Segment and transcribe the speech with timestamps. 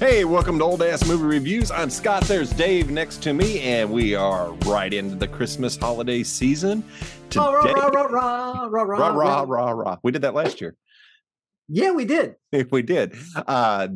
[0.00, 1.70] Hey, welcome to Old Ass Movie Reviews.
[1.70, 2.22] I'm Scott.
[2.22, 6.82] There's Dave next to me, and we are right into the Christmas holiday season.
[7.28, 9.42] Today, Oh, rah, rah, rah, rah, rah, rah, rah, rah, rah.
[9.42, 9.96] rah, rah.
[10.02, 10.74] We did that last year.
[11.68, 12.36] Yeah, we did.
[12.72, 13.14] we did.
[13.36, 13.88] Uh,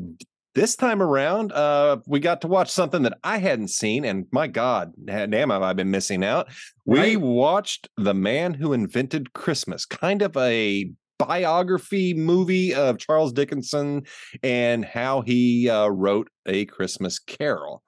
[0.54, 4.46] this time around, uh, we got to watch something that I hadn't seen, and my
[4.46, 6.48] God, damn, have I been missing out?
[6.84, 7.20] We Right.
[7.20, 14.04] watched The Man Who Invented Christmas, kind of a biography movie of Charles Dickinson
[14.42, 17.82] and how he uh, wrote A Christmas Carol.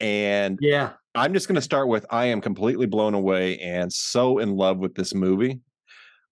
[0.00, 0.94] And Yeah.
[1.14, 4.78] I'm just going to start with I am completely blown away and so in love
[4.78, 5.60] with this movie.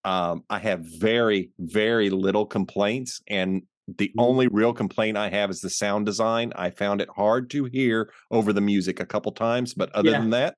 [0.05, 3.21] Um, I have very, very little complaints.
[3.29, 4.23] And the Mhm.
[4.23, 6.53] only real complaint I have is the sound design.
[6.57, 10.19] I found it hard to hear over the music a couple times, but other Yeah.
[10.21, 10.57] than that,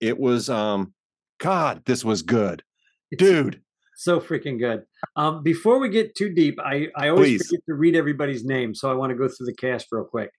[0.00, 0.94] it was um
[1.40, 2.62] God, this was good.
[3.10, 3.62] It's Dude,
[3.98, 4.84] so freaking good.
[5.16, 7.48] Um, before we get too deep, I, I always Please.
[7.48, 10.30] forget to read everybody's name, so I want to go through the cast real quick.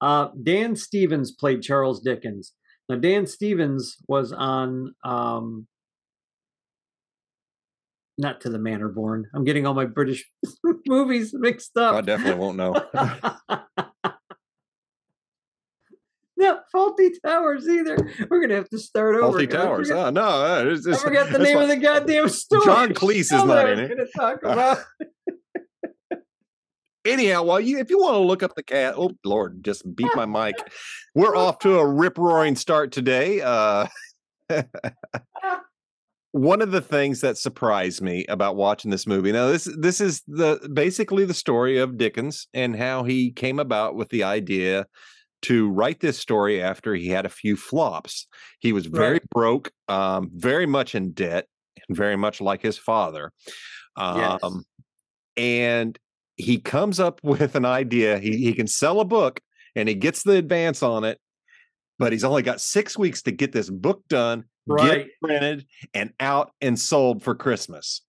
[0.00, 2.52] Uh, Dan Stevens played Charles Dickens.
[2.88, 5.66] Now, Dan Stevens was on um,
[8.16, 9.26] not to the Manor Born.
[9.34, 10.24] I'm getting all my British
[10.86, 11.96] movies mixed up.
[11.96, 12.74] I definitely won't know.
[16.40, 17.96] no, Fawlty Towers either.
[18.28, 19.38] We're gonna have to start over.
[19.38, 19.88] Fawlty Towers.
[19.88, 22.64] forgot- Oh no, uh, it's, I it's, forgot the name like- of the goddamn story.
[22.64, 24.08] John Cleese is not in it.
[24.16, 24.78] talk about.
[27.04, 30.10] anyhow, while you if you want to look up the cat, oh Lord, just beat
[30.14, 30.56] my mic.
[31.14, 33.40] We're off to a rip roaring start today.
[33.42, 33.86] Uh
[36.32, 39.32] one of the things that surprised me about watching this movie.
[39.32, 43.94] Now, this this is the basically the story of Dickens and how he came about
[43.96, 44.86] with the idea
[45.42, 48.26] to write this story after he had a few flops.
[48.60, 49.30] He was very Right.
[49.30, 51.46] broke, um, very much in debt,
[51.88, 53.32] and very much like his father.
[53.96, 54.40] Um, Yes.
[55.36, 55.98] and
[56.36, 58.18] he comes up with an idea.
[58.18, 59.40] He he can sell a book
[59.76, 61.18] and he gets the advance on it,
[61.98, 65.00] but he's only got six weeks to get this book done, get Right.
[65.06, 68.02] it printed, and out and sold for Christmas.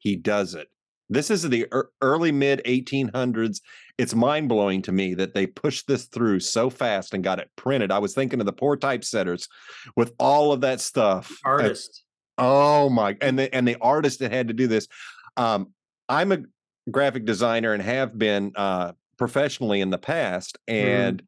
[0.00, 0.68] He does it.
[1.10, 1.66] This is the
[2.00, 3.60] early mid 1800s.
[3.98, 7.50] It's mind blowing to me that they pushed this through so fast and got it
[7.56, 7.90] printed.
[7.90, 9.48] I was thinking of the poor typesetters
[9.96, 11.36] with all of that stuff.
[11.44, 12.04] Artist.
[12.38, 13.16] Oh my!
[13.20, 14.86] And the and the artist that had to do this.
[15.36, 15.72] Um,
[16.08, 16.38] I'm a
[16.90, 21.22] graphic designer and have been uh, professionally in the past, and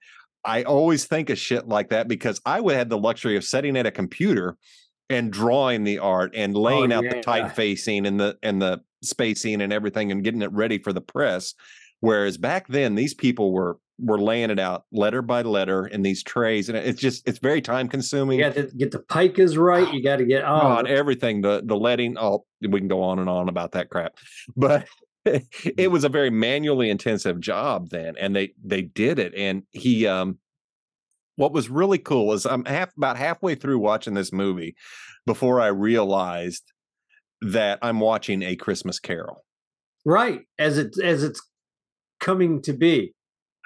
[0.44, 3.76] I always think of shit like that because I would have the luxury of sitting
[3.76, 4.56] at a computer
[5.10, 7.22] and drawing the art and laying out the yeah.
[7.22, 11.54] typefacing and the and the spacing and everything and getting it ready for the press.
[12.00, 16.22] Whereas back then, these people were were laying it out letter by letter in these
[16.22, 18.40] trays, and it's just it's very time consuming.
[18.40, 19.92] You got to get the picas right.
[19.94, 22.16] You got to get oh, God, everything the the leading.
[22.18, 24.14] Oh, we can go on and on about that crap,
[24.56, 24.88] but
[25.24, 29.34] it was a very manually intensive job then, and they they did it.
[29.36, 30.38] And he, um,
[31.36, 34.74] what was really cool is I'm half about halfway through watching this movie
[35.24, 36.71] before I realized
[37.50, 39.44] that I'm watching a Christmas Carol.
[40.04, 41.40] right as it as it's
[42.20, 43.12] coming to be.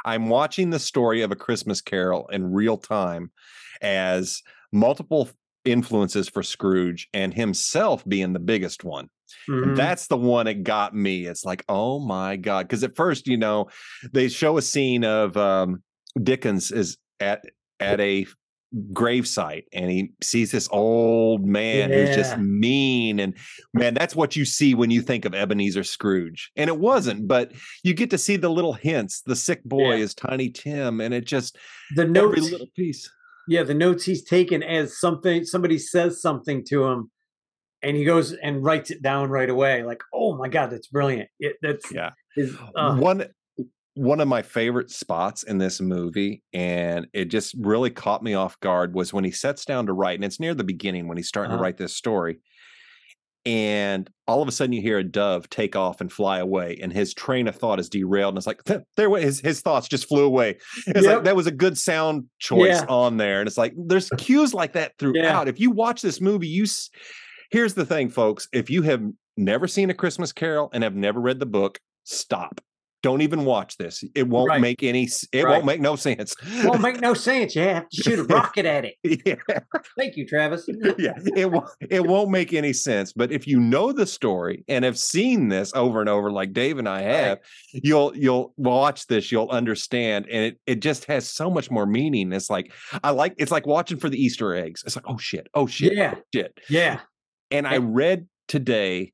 [0.05, 3.31] I'm watching the story of a Christmas Carol in real time
[3.83, 4.43] as
[4.73, 5.29] multiple
[5.65, 9.09] influences for Scrooge and himself being the biggest one.
[9.49, 9.63] Mhm.
[9.63, 11.27] And that's the one that got me.
[11.27, 12.69] It's like, oh my God.
[12.69, 13.69] Because at first, you know,
[14.13, 15.83] they show a scene of um,
[16.23, 17.45] Dickens is at
[17.81, 18.27] at a
[18.93, 23.37] gravesite and he sees this old man who's just mean and
[23.73, 27.53] man that's what you see when you think of ebenezer scrooge and it wasn't but
[27.85, 30.03] you get to see the little hints the sick boy Yeah.
[30.03, 31.57] is tiny tim and it just
[31.95, 33.09] the every notes, little piece
[33.49, 37.11] yeah, the notes he's taken as something somebody says something to him,
[37.83, 39.85] and he goes and writes it down right away.
[39.85, 41.29] Like, oh my god, that's brilliant.
[41.39, 43.27] It, that's yeah is, uh, one
[43.97, 48.59] one of my favorite spots in this movie and it just really caught me off
[48.61, 51.29] guard was when he sets down to write and it's near the beginning when he's
[51.29, 51.59] starting Uh-huh.
[51.59, 52.39] to write this story
[53.45, 56.93] and all of a sudden you hear a dove take off and fly away and
[56.93, 58.61] his train of thought is derailed and it's like
[58.97, 60.51] there his, his thoughts just flew away
[60.89, 61.15] it's Yep.
[61.17, 62.87] like that was a good sound choice Yeah.
[62.89, 66.49] on there and it's like there's cues like that throughout if you watch this movie
[66.49, 66.91] you s-
[67.51, 69.03] here's the thing folks if you have
[69.37, 72.61] never seen a christmas carol and have never read the book stop
[73.07, 74.61] don't even watch this it won't Right.
[74.61, 75.53] make any it Right.
[75.53, 77.55] won't make no sense It won't make no sense.
[77.55, 78.95] You have to shoot a rocket at it.
[79.25, 79.37] yeah
[79.97, 80.69] Thank you, Travis.
[80.99, 84.85] yeah it won't it won't make any sense but if you know the story and
[84.85, 87.39] have seen this over and over like dave and i have
[87.73, 92.33] you'll you'll watch this you'll understand and it, it just has so much more meaning
[92.33, 92.73] it's like
[93.05, 95.93] i like it's like watching for the easter eggs it's like oh shit oh shit
[95.95, 96.15] Yeah.
[96.17, 97.01] oh shit Yeah.
[97.53, 99.13] and i read today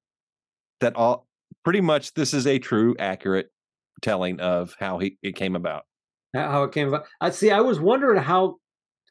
[0.80, 1.26] that all
[1.64, 3.51] pretty much this is a true accurate
[4.00, 5.84] telling of how he it came about.
[6.34, 7.04] How it came about.
[7.20, 7.50] I see.
[7.50, 8.56] I was wondering how,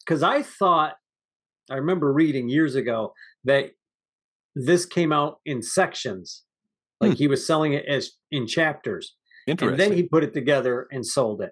[0.06, 0.96] because I thought,
[1.70, 3.14] I remember reading years ago
[3.44, 3.72] that
[4.56, 6.44] this came out in sections,
[7.00, 7.16] like Hmm.
[7.18, 9.16] he was selling it as in chapters,
[9.48, 9.74] Interesting.
[9.74, 11.52] and then he put it together and sold it,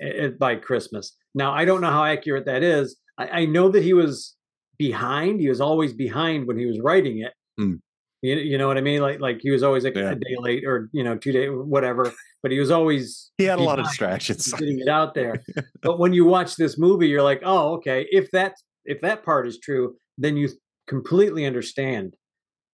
[0.00, 1.16] eh, eh, by Christmas.
[1.34, 2.96] Now I don't know how accurate that is.
[3.16, 4.36] I, I know that he was
[4.76, 5.40] behind.
[5.40, 7.32] He was always behind when he was writing it.
[7.56, 7.74] Hmm.
[8.22, 9.00] You, you know what I mean?
[9.00, 10.10] Like like he was always a, Yeah.
[10.10, 12.12] a day late or you know two day whatever.
[12.42, 14.50] But he was always he had a lot of distractions.
[14.58, 15.42] getting it out there.
[15.82, 18.06] but when you watch this movie, you're like, oh, okay.
[18.10, 18.54] If that
[18.84, 20.48] if that part is true, then you
[20.88, 22.14] completely understand.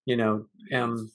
[0.05, 1.11] You know, um,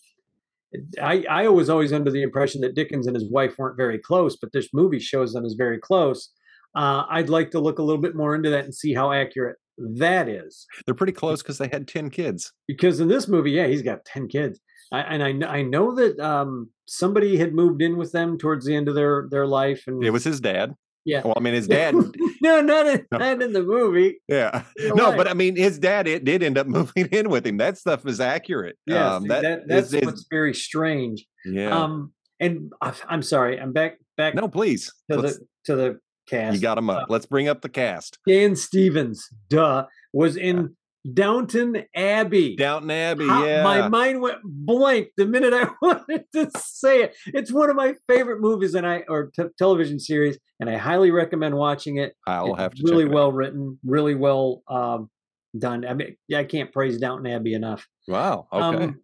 [1.00, 4.36] I I was always under the impression that Dickens and his wife weren't very close,
[4.36, 6.30] but this movie shows them as very close.
[6.74, 9.56] Uh, I'd like to look a little bit more into that and see how accurate
[9.78, 12.52] that is, They're pretty close because they had 10 kids.
[12.68, 14.60] because in this movie, yeah, he's got ten kids.
[14.92, 18.74] I, and I, I know that um, somebody had moved in with them towards the
[18.76, 20.74] end of their, their life, and It was his dad.
[21.04, 21.94] yeah, Well, I mean, his dad.
[22.42, 23.18] no, not in, No.
[23.18, 24.20] not in the movie.
[24.28, 24.62] Yeah.
[24.78, 27.56] No, but I mean, his dad it did end up moving in with him.
[27.56, 28.76] That stuff is accurate.
[28.86, 31.24] Yeah, Um, that that, is- is- what's very strange.
[31.44, 31.70] yeah.
[31.76, 32.72] Um, and
[33.08, 34.92] I'm sorry, I'm back back no, please.
[35.10, 35.98] to Let's- the to the
[36.28, 36.54] cast.
[36.56, 37.06] you got him up.
[37.08, 38.18] Let's bring up the cast.
[38.26, 40.76] Dan Stevens, duh, was in
[41.10, 42.54] Downton Abbey.
[42.56, 43.26] Downton Abbey.
[43.26, 43.62] How- yeah.
[43.64, 47.16] My mind went blank the minute I wanted to say it.
[47.26, 51.10] It's one of my favorite movies and I or t- television series, and I highly
[51.10, 52.14] recommend watching it.
[52.26, 53.14] I'll It's have to really it out.
[53.14, 55.10] well written, really well um,
[55.58, 55.84] done.
[55.84, 57.86] I mean, I can't praise Downton Abbey enough.
[58.06, 58.46] Wow.
[58.52, 58.84] Okay.
[58.84, 59.00] Um,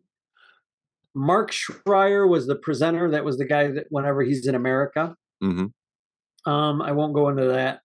[1.14, 3.10] Mark Schreier was the presenter.
[3.10, 5.16] That was the guy that whenever he's in America.
[5.40, 5.66] hmm
[6.46, 7.80] Um, I won't go into that.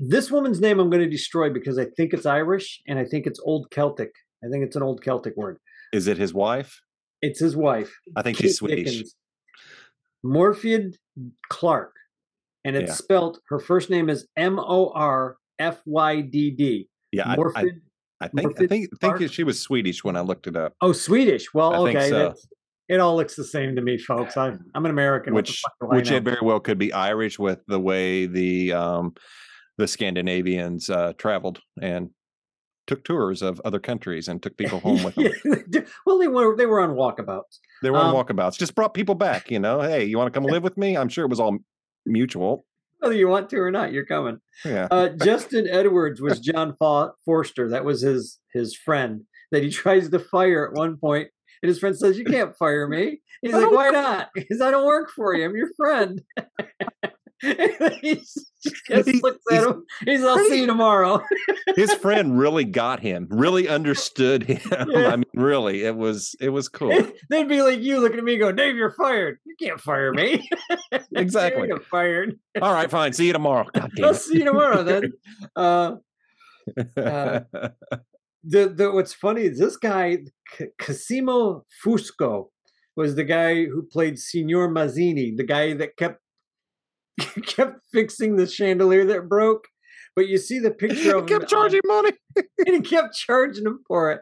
[0.00, 3.26] This woman's name I'm going to destroy because I think it's Irish and I think
[3.26, 4.10] it's Old Celtic.
[4.44, 5.58] I think it's an Old Celtic word.
[5.92, 6.80] Is it his wife?
[7.22, 7.92] It's his wife.
[8.16, 8.84] I think Kate she's Swedish.
[8.84, 9.14] Dickens.
[11.48, 11.92] Clark.
[12.64, 12.94] And it's Yeah.
[12.94, 16.88] spelt, her first name is M O R F Y D D.
[17.12, 17.28] Yeah.
[17.28, 17.64] I, I,
[18.20, 19.18] I think I think I Clark?
[19.18, 20.74] think she was Swedish when I looked it up.
[20.80, 21.52] Oh, Swedish.
[21.54, 22.08] Well, I think okay.
[22.10, 22.34] so.
[22.88, 24.36] It all looks the same to me, folks.
[24.36, 25.34] I, I'm an American.
[25.34, 28.74] Which fuck do I which it very well could be Irish with the way the
[28.74, 29.14] um
[29.78, 32.10] the Scandinavians uh traveled and
[32.86, 35.24] took tours of other countries and took people home with them.
[35.24, 35.86] Yeah, they do.
[36.04, 37.58] well, they were they were on walkabouts.
[37.82, 39.80] They were on Um, walkabouts, just brought people back, you know.
[39.80, 40.96] Hey, you want to come live with me?
[40.96, 41.56] I'm sure it was all
[42.06, 42.66] mutual.
[43.00, 44.38] Whether you want to or not, you're coming.
[44.64, 44.88] Yeah.
[44.90, 46.74] Uh, Justin Edwards was John
[47.24, 47.68] Forster.
[47.70, 51.28] That was his his friend that he tries to fire at one point,
[51.62, 54.86] and his friend says, "You can't fire me." He's like, "Why not?" Because I don't
[54.86, 55.44] work for you.
[55.44, 56.22] I'm your friend.
[57.42, 58.50] And he just
[58.88, 59.84] He's- looks at him.
[60.04, 61.22] He's, "I'll see you tomorrow."
[61.76, 64.60] His friend really got him, really understood him.
[64.88, 65.08] Yeah.
[65.08, 66.96] I mean, really, it was it was cool.
[67.30, 69.38] They'd be like you looking at me, going, "Dave, you're fired.
[69.44, 70.48] You can't fire me."
[71.16, 71.68] Exactly.
[71.68, 72.38] you get fired.
[72.62, 73.12] All right, fine.
[73.12, 73.66] See you tomorrow.
[73.74, 75.12] God damn I'll see you tomorrow then.
[75.56, 75.96] Uh,
[76.96, 77.40] uh,
[78.44, 80.18] the the what's funny is this guy
[80.56, 82.48] C- Cosimo Fusco
[82.96, 86.20] was the guy who played Signor Mazzini, the guy that kept
[87.46, 89.66] kept fixing the chandelier that broke.
[90.16, 92.12] But you see the picture of kept him on- charging money.
[92.36, 94.20] and he kept charging him for it.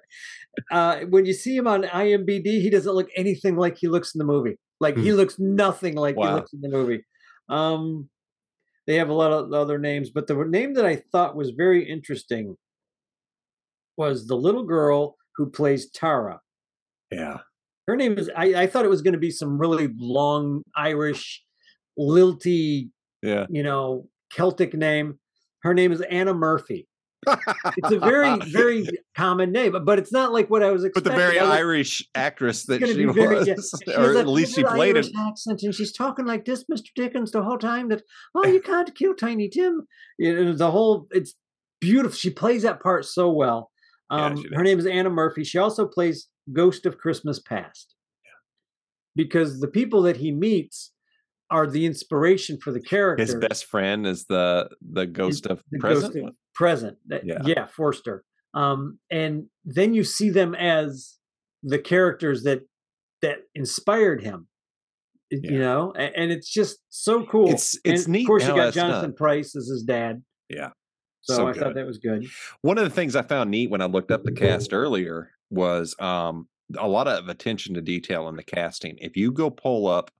[0.71, 4.19] Uh, when you see him on IMBD, he doesn't look anything like he looks in
[4.19, 4.59] the movie.
[4.81, 7.05] Like he looks nothing like he looks in the movie.
[7.49, 8.09] Um,
[8.87, 11.89] they have a lot of other names, but the name that I thought was very
[11.89, 12.57] interesting
[13.97, 16.41] was the little girl who plays Tara.
[17.11, 17.39] Yeah.
[17.87, 18.31] Her name is.
[18.37, 21.43] I, I thought it was going to be some really long Irish,
[21.97, 22.91] lilty,
[23.23, 23.47] Yeah.
[23.51, 25.19] you know, Celtic name.
[25.63, 26.89] Her name is Anna Murphy.
[27.25, 28.85] It's a very, very
[29.17, 31.05] common name, but it's not like what I was expecting.
[31.05, 33.55] but the very was- Irish actress that she be very- was, yeah,
[33.87, 35.17] she or at least she played Irish it.
[35.17, 36.89] accent, and she's talking like this, Mr.
[36.97, 37.89] Dickens, the whole time.
[37.91, 38.03] That
[38.35, 39.87] oh, you can't kill Tiny Tim.
[40.19, 41.35] You know, the whole it's
[41.81, 42.17] beautiful.
[42.17, 43.71] She plays that part so well.
[44.11, 45.45] Um, she her name is Anna Murphy.
[45.45, 47.95] She also plays Ghost of Christmas Past.
[49.15, 50.92] Because the people that he meets
[51.53, 53.23] are the inspiration for the character.
[53.23, 56.15] His best friend is the the ghost of the present.
[56.15, 56.99] ghost of present.
[57.25, 57.39] Yeah.
[57.45, 58.25] yeah, Forster.
[58.55, 61.17] Um, and then you see them as
[61.63, 62.63] the characters that
[63.21, 64.49] that inspired him.
[65.31, 67.47] y- You know, a- and, it's just so cool.
[67.47, 69.15] It's- it's and neat Of course, you got Jonathan done.
[69.17, 70.23] Pryce as his dad.
[70.51, 70.71] Yeah.
[71.23, 72.27] So, So I thought that was good.
[72.63, 75.95] One of the things I found neat when I looked up the cast earlier was
[76.01, 78.99] um, a lot of attention to detail in the casting.
[78.99, 80.11] If you go pull up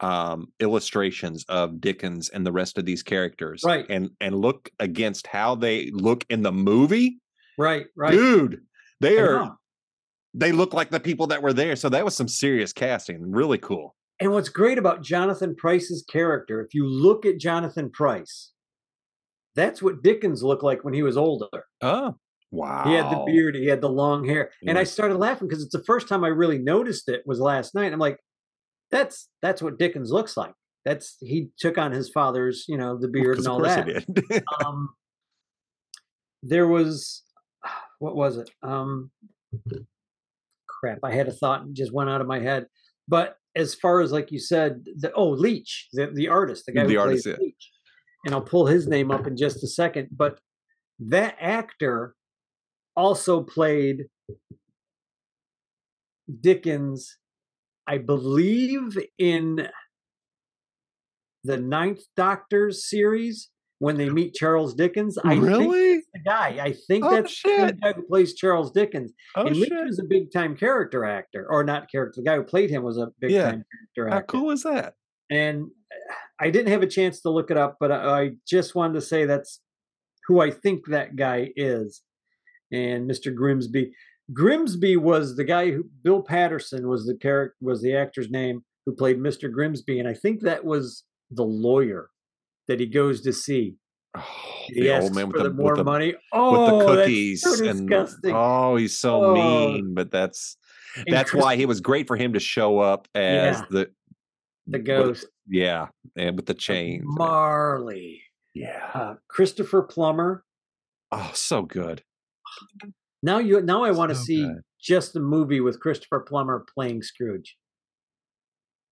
[0.00, 3.86] um, illustrations of Dickens and the rest of these characters, Right.
[3.88, 7.20] and and look against how they look in the movie,
[7.58, 8.12] Right, right.
[8.12, 8.62] dude,
[9.00, 9.56] they are
[10.34, 11.76] they look like the people that were there.
[11.76, 13.30] So that was some serious casting.
[13.30, 13.94] Really cool.
[14.18, 18.52] And what's great about Jonathan Pryce's character, if you look at Jonathan Pryce,
[19.54, 21.48] that's what Dickens looked like when he was older.
[21.82, 22.14] Oh,
[22.50, 22.84] wow.
[22.86, 24.50] He had the beard, he had the long hair.
[24.66, 27.74] And I started laughing because it's the first time I really noticed it was last
[27.74, 27.92] night.
[27.92, 28.18] I'm like,
[28.92, 30.54] that's that's what Dickens looks like.
[30.84, 34.44] That's he took on his father's, you know, the beard Because and all that.
[34.64, 34.90] um,
[36.42, 37.22] there was
[37.98, 38.50] what was it?
[38.62, 39.10] Um,
[40.68, 42.66] crap, I had a thought and just went out of my head.
[43.08, 46.84] But as far as like you said, the oh Leech, the, the artist, the guy
[46.84, 47.44] The who artist, plays yeah.
[47.44, 47.70] Leech,
[48.26, 50.08] and I'll pull his name up in just a second.
[50.12, 50.38] But
[51.00, 52.14] that actor
[52.96, 54.04] also played
[56.40, 57.18] Dickens,
[57.86, 59.68] I believe, in
[61.44, 65.18] the Ninth Doctor's series when they meet Charles Dickens.
[65.24, 65.94] I really?
[65.94, 66.58] think the guy.
[66.62, 69.12] I think Oh, that's the guy who plays Charles Dickens.
[69.34, 72.20] Oh, and Leech was a big time character actor, or not character.
[72.20, 73.50] The guy who played him was a big Yeah.
[73.50, 73.64] time
[73.96, 74.34] character actor.
[74.34, 74.94] How cool is that?
[75.30, 75.66] And
[76.40, 79.00] I didn't have a chance to look it up, but I, I just wanted to
[79.00, 79.60] say that's
[80.26, 82.02] who I think that guy is.
[82.72, 83.34] And Mr.
[83.34, 83.92] Grimsby.
[84.32, 88.94] Grimsby was the guy who Bill Paterson was the character was the actor's name who
[88.94, 89.50] played Mr.
[89.52, 92.10] Grimsby, and I think that was the lawyer
[92.68, 93.76] that he goes to see.
[94.16, 94.22] Oh,
[94.66, 96.06] He the old man with the, the more with the, money.
[96.08, 97.92] with Oh, the that's cookies so and
[98.34, 99.34] oh, he's so Oh.
[99.34, 99.94] mean.
[99.94, 100.56] But that's
[101.06, 103.64] that's Chris- why he was great for him to show up as Yeah.
[103.70, 103.90] the
[104.66, 107.02] the with- ghost yeah, and with the chains.
[107.06, 108.22] Marley.
[108.54, 108.90] yeah.
[108.94, 110.44] Uh, Christopher Plummer.
[111.10, 112.02] Oh, so good.
[113.22, 114.62] Now you now I want to So see good.
[114.80, 117.56] just the movie with Christopher Plummer playing Scrooge.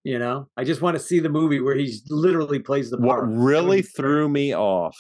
[0.05, 3.17] You know, I just want to see the movie where he's literally plays the What
[3.19, 3.29] part.
[3.29, 4.97] Would really threw me off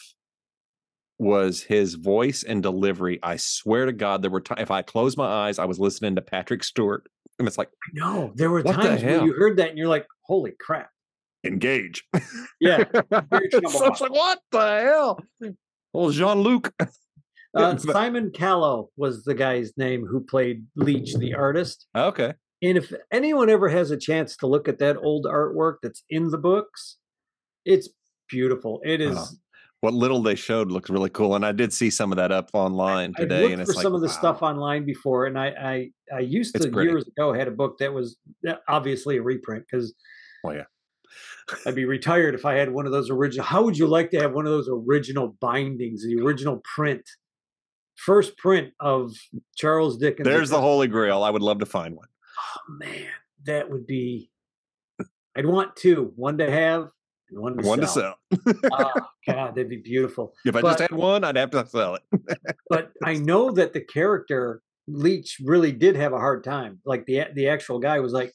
[1.18, 3.18] was his voice and delivery.
[3.22, 6.16] I swear to God, there were times if I closed my eyes, I was listening
[6.16, 7.04] to Patrick Stewart,
[7.38, 10.06] and it's like No, there were What times where you heard that and you're like,
[10.26, 10.90] "Holy crap!"
[11.44, 12.04] engage.
[12.60, 15.18] Yeah, so it's like what the hell?
[15.94, 16.75] Well, Jean Luc.
[17.57, 21.87] uh, But- Simon Callow was the guy's name who played Leech, the artist.
[21.97, 22.35] Okay.
[22.62, 26.28] And if anyone ever has a chance to look at that old artwork that's in
[26.28, 26.99] the books,
[27.64, 27.88] it's
[28.28, 28.80] beautiful.
[28.85, 29.16] It is.
[29.19, 29.26] Oh,
[29.80, 32.50] What little they showed looks really cool, and I did see some of that up
[32.52, 33.42] online today.
[33.42, 34.12] looked And for like some of the wow.
[34.12, 37.78] stuff online before, and I I, I used It's to years ago had a book
[37.78, 38.19] that was
[38.69, 39.95] obviously a reprint because
[40.45, 40.64] Oh yeah.
[41.66, 43.45] I'd be retired if I had one of those original.
[43.45, 47.02] How would you like to have one of those original bindings, the original print,
[48.04, 49.12] first print of
[49.57, 50.25] Charles Dickens?
[50.26, 51.23] There's the holy grail.
[51.23, 52.09] I would love to find one.
[52.38, 53.07] Oh, man,
[53.47, 54.30] that would be.
[55.37, 56.88] I'd want two, one to have
[57.30, 58.16] and one to One to sell.
[58.35, 58.54] sell.
[58.73, 58.92] oh
[59.26, 60.35] God, that'd be beautiful.
[60.45, 62.02] if I just had one, I'd have to sell it.
[62.69, 66.80] But I know that the character Leech really did have a hard time.
[66.85, 68.33] Like the the actual guy was like,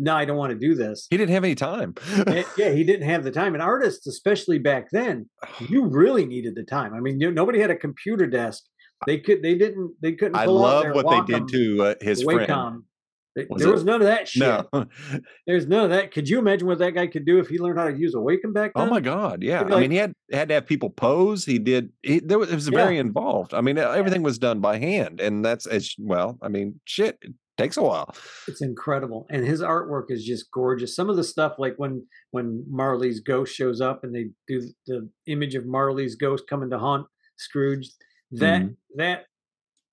[0.00, 1.94] "No, I don't want to do this." He didn't have any time.
[2.56, 3.54] Yeah, he didn't have the time.
[3.54, 5.28] And artists, especially back then,
[5.68, 6.94] you really needed the time.
[6.94, 8.64] I mean, you, nobody had a computer desk.
[9.06, 9.42] They could.
[9.42, 9.94] They didn't.
[10.02, 10.36] They couldn't.
[10.36, 12.40] I love what they did to uh, his friend.
[12.50, 12.82] Wacom.
[13.36, 14.42] Th- Was there it- was none of that shit.
[14.42, 14.68] No.
[15.46, 16.12] There's none of that.
[16.12, 18.18] Could you imagine what that guy could do if he learned how to use a
[18.18, 18.86] Wacom back then?
[18.88, 19.42] Oh my God!
[19.42, 21.44] Yeah, He'd I mean, he had had to have people pose.
[21.44, 21.90] He did.
[22.02, 22.76] He, there was, it was Yeah.
[22.84, 23.54] very involved.
[23.54, 26.38] I mean, everything was done by hand, and that's as well.
[26.42, 28.14] I mean, shit, it takes a while.
[28.48, 30.94] It's incredible, and his artwork is just gorgeous.
[30.96, 35.08] Some of the stuff, like when when Marley's ghost shows up, and they do the
[35.26, 37.88] image of Marley's ghost coming to haunt Scrooge.
[38.32, 38.76] That Mhm.
[38.96, 39.24] that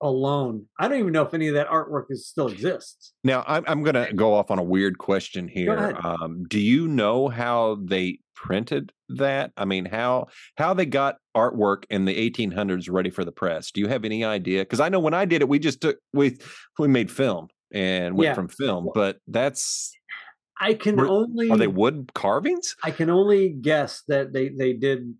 [0.00, 3.12] alone, I don't even know if any of that artwork is still exists.
[3.24, 5.96] Now, I'm I'm gonna go off on a weird question here.
[6.04, 9.50] Um, do you know how they printed that?
[9.56, 13.72] I mean, how how they got artwork in the 1800s ready for the press?
[13.72, 14.60] Do you have any idea?
[14.62, 16.38] Because I know when I did it, we just took we
[16.78, 18.34] we made film and went Yeah.
[18.34, 19.92] from film, but that's
[20.60, 22.74] I can Were- only are they wood carvings?
[22.82, 25.14] I can only guess that they they did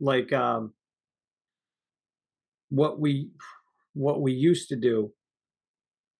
[0.00, 0.74] like um
[2.70, 3.30] what we
[3.94, 5.12] what we used to do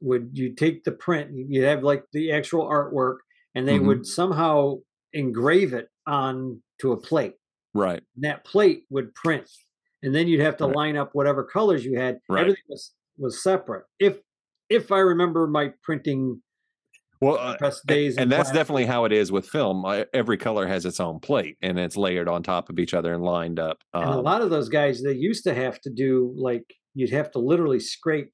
[0.01, 3.19] would you take the print you have like the actual artwork
[3.55, 3.87] and they Mhm.
[3.87, 4.77] would somehow
[5.13, 7.37] engrave it on to a plate
[7.75, 8.03] Right.
[8.15, 9.49] and that plate would print
[10.03, 10.77] and then you'd have to Right.
[10.77, 12.41] line up whatever colors you had Right.
[12.43, 14.19] everything was was separate if
[14.73, 16.41] if i remember my printing
[17.21, 19.85] Well, uh, press days in and that's definitely how it is with film.
[19.85, 23.15] Uh, Every color has its own plate, and it's layered on top of each other
[23.15, 23.79] and lined up.
[23.95, 26.65] And a Um, lot of those guys, they used to have to do like
[26.95, 28.33] you'd have to literally scrape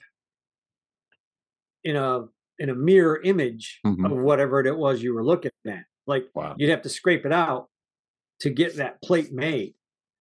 [1.84, 2.24] in a
[2.58, 4.10] in a mirror image Mhm.
[4.10, 5.84] of whatever it was you were looking at.
[6.06, 7.68] Like wow, you'd have to scrape it out
[8.40, 9.74] to get that plate made.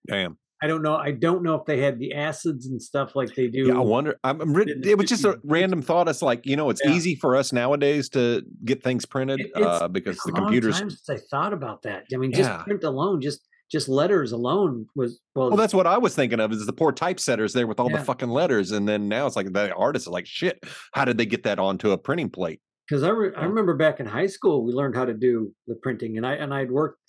[0.07, 0.37] damn.
[0.61, 0.95] I don't know.
[0.95, 3.67] I don't know if they had the acids and stuff like they do.
[3.67, 4.19] Yeah, I wonder.
[4.23, 6.07] I'm, I'm it was just a random thought.
[6.07, 6.91] It's like you know, it's Yeah.
[6.93, 10.81] easy for us nowadays to get things printed It- uh, because the computers.
[11.09, 12.05] I thought about that.
[12.13, 12.63] I mean, just Yeah.
[12.63, 15.49] print alone, just just letters alone was well.
[15.49, 16.51] Well, that's what I was thinking of.
[16.51, 17.97] Is the poor typesetters there with all Yeah.
[17.97, 20.63] the fucking letters, and then now it's like the artists are like, shit.
[20.93, 22.61] How did they get that onto a printing plate?
[22.89, 25.75] because I, re- I remember back in high school we learned how to do the
[25.75, 27.01] printing, and I and I'd worked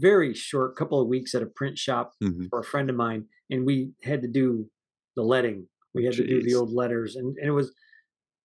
[0.00, 2.48] very short couple of weeks at a print shop Mhm.
[2.48, 4.68] for a friend of mine, and we had to do
[5.16, 5.68] the letting.
[5.94, 7.74] We had to do the old letters, and, and it was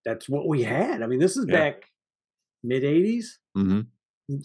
[0.04, 1.02] that's what we had.
[1.02, 1.54] I mean, this is Yeah.
[1.54, 1.84] back
[2.62, 3.38] mid '80s.
[3.56, 3.86] Mhm.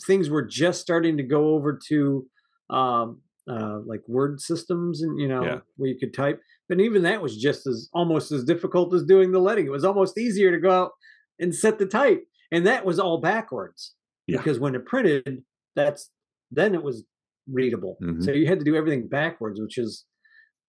[0.06, 2.28] Things were just starting to go over to
[2.70, 5.62] um, uh, like word systems, and you know Yeah.
[5.76, 6.42] where you could type.
[6.70, 9.66] But even that was just as almost as difficult as doing the letting.
[9.66, 10.92] It was almost easier to go out
[11.40, 13.94] and set the type, and that was all backwards
[14.28, 14.38] Yeah.
[14.38, 15.44] because when it printed,
[15.76, 16.10] that's
[16.52, 17.04] then it was
[17.52, 17.98] readable.
[18.02, 18.24] Mhm.
[18.24, 20.06] So you had to do everything backwards, which is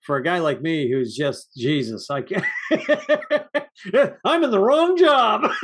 [0.03, 2.11] for a guy like me who's just Jesus.
[2.11, 2.45] I can't.
[4.25, 5.51] I'm in the wrong job.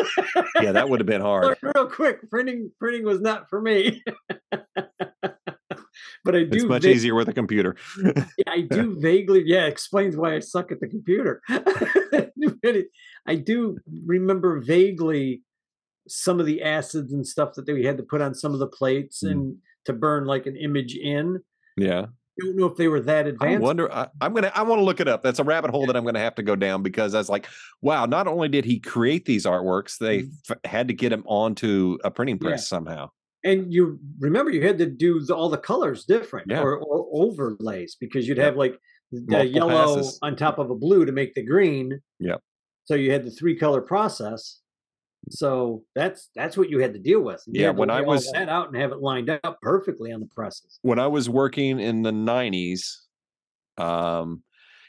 [0.62, 1.56] Yeah, that would have been hard.
[1.62, 2.28] Real quick.
[2.30, 4.02] Printing printing was not for me.
[4.50, 7.76] but I do It's much easier with a computer.
[8.04, 11.40] yeah, I do vaguely, yeah, explains why I suck at the computer.
[13.26, 15.42] I do remember vaguely
[16.08, 18.66] some of the acids and stuff that we had to put on some of the
[18.66, 19.30] plates Mm.
[19.30, 19.56] and
[19.88, 21.40] to burn like an image in.
[21.76, 22.06] yeah.
[22.40, 23.56] I don't know if they were that advanced.
[23.56, 23.92] I wonder.
[23.92, 24.52] I, I'm gonna.
[24.54, 25.24] I want to look it up.
[25.24, 27.48] That's a rabbit hole that I'm gonna have to go down because I was like,
[27.82, 28.06] wow.
[28.06, 30.30] Not only did he create these artworks, they Mhm.
[30.48, 32.48] f- had to get them onto a printing Yeah.
[32.50, 33.10] press somehow.
[33.44, 36.60] and you remember you had to do the, all the colors different Yeah.
[36.62, 38.46] or, or overlays because you'd Yep.
[38.46, 38.78] have like
[39.10, 40.18] the yellow passes.
[40.22, 42.00] on top of a blue to make the green.
[42.20, 42.36] Yeah.
[42.84, 44.60] So you had the three color process.
[45.30, 47.42] So that's that's what you had to deal with.
[47.46, 50.26] You Yeah, when I was- that out and have it lined up perfectly on the
[50.34, 50.78] presses.
[50.82, 52.80] When I was working in the '90s,
[53.76, 54.42] um,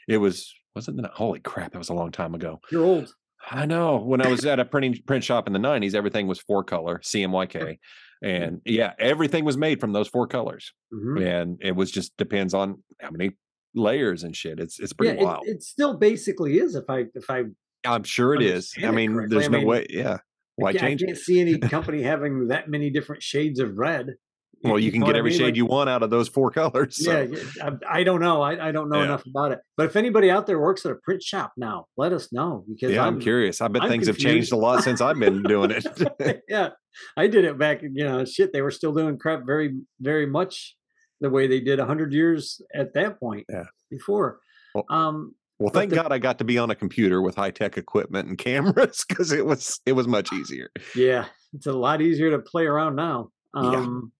[0.08, 1.72] it was wasn't the holy crap.
[1.72, 2.60] That was a long time ago.
[2.70, 3.12] You're old.
[3.50, 3.96] I know.
[3.98, 7.00] When I was at a printing print shop in the '90s, everything was four color
[7.02, 7.78] CMYK,
[8.22, 11.22] and yeah, everything was made from those four colors, Mhm.
[11.26, 13.36] and it was just depends on how many
[13.74, 14.60] layers and shit.
[14.60, 15.44] It's it's pretty it, wild.
[15.46, 16.74] it still basically is.
[16.74, 17.44] If I if I
[17.84, 18.74] I'm sure it is.
[18.82, 19.34] I mean, correctly.
[19.38, 19.86] there's I no way.
[19.88, 20.18] Yeah.
[20.62, 23.76] Why I can't, change I can't see any company having that many different shades of
[23.76, 24.14] red.
[24.62, 25.38] Well, you can get what I every mean?
[25.38, 27.02] shade Like- you want out of those four colors.
[27.02, 28.42] so- Yeah, I, I don't know.
[28.42, 29.04] I, I don't know Yeah.
[29.06, 29.60] enough about it.
[29.76, 32.92] But if anybody out there works at a print shop now, let us know because
[32.92, 33.62] Yeah, I'm, I'm, curious.
[33.62, 36.42] I bet I'm things have changed a lot since I've been doing it.
[36.48, 36.70] yeah,
[37.16, 37.80] I did it back.
[37.82, 40.76] You know, shit, they were still doing crap very, very much
[41.22, 43.46] the way they did hundred years at that point.
[43.48, 43.64] Yeah.
[43.90, 44.40] Before.
[44.74, 45.34] Well, Um.
[45.60, 48.28] Well, thank the- God I got to be on a computer with high tech equipment
[48.28, 50.70] and cameras because it was it was much easier.
[50.96, 53.30] Yeah, it's a lot easier to play around now.
[53.54, 53.62] Yeah.
[53.62, 54.12] Um,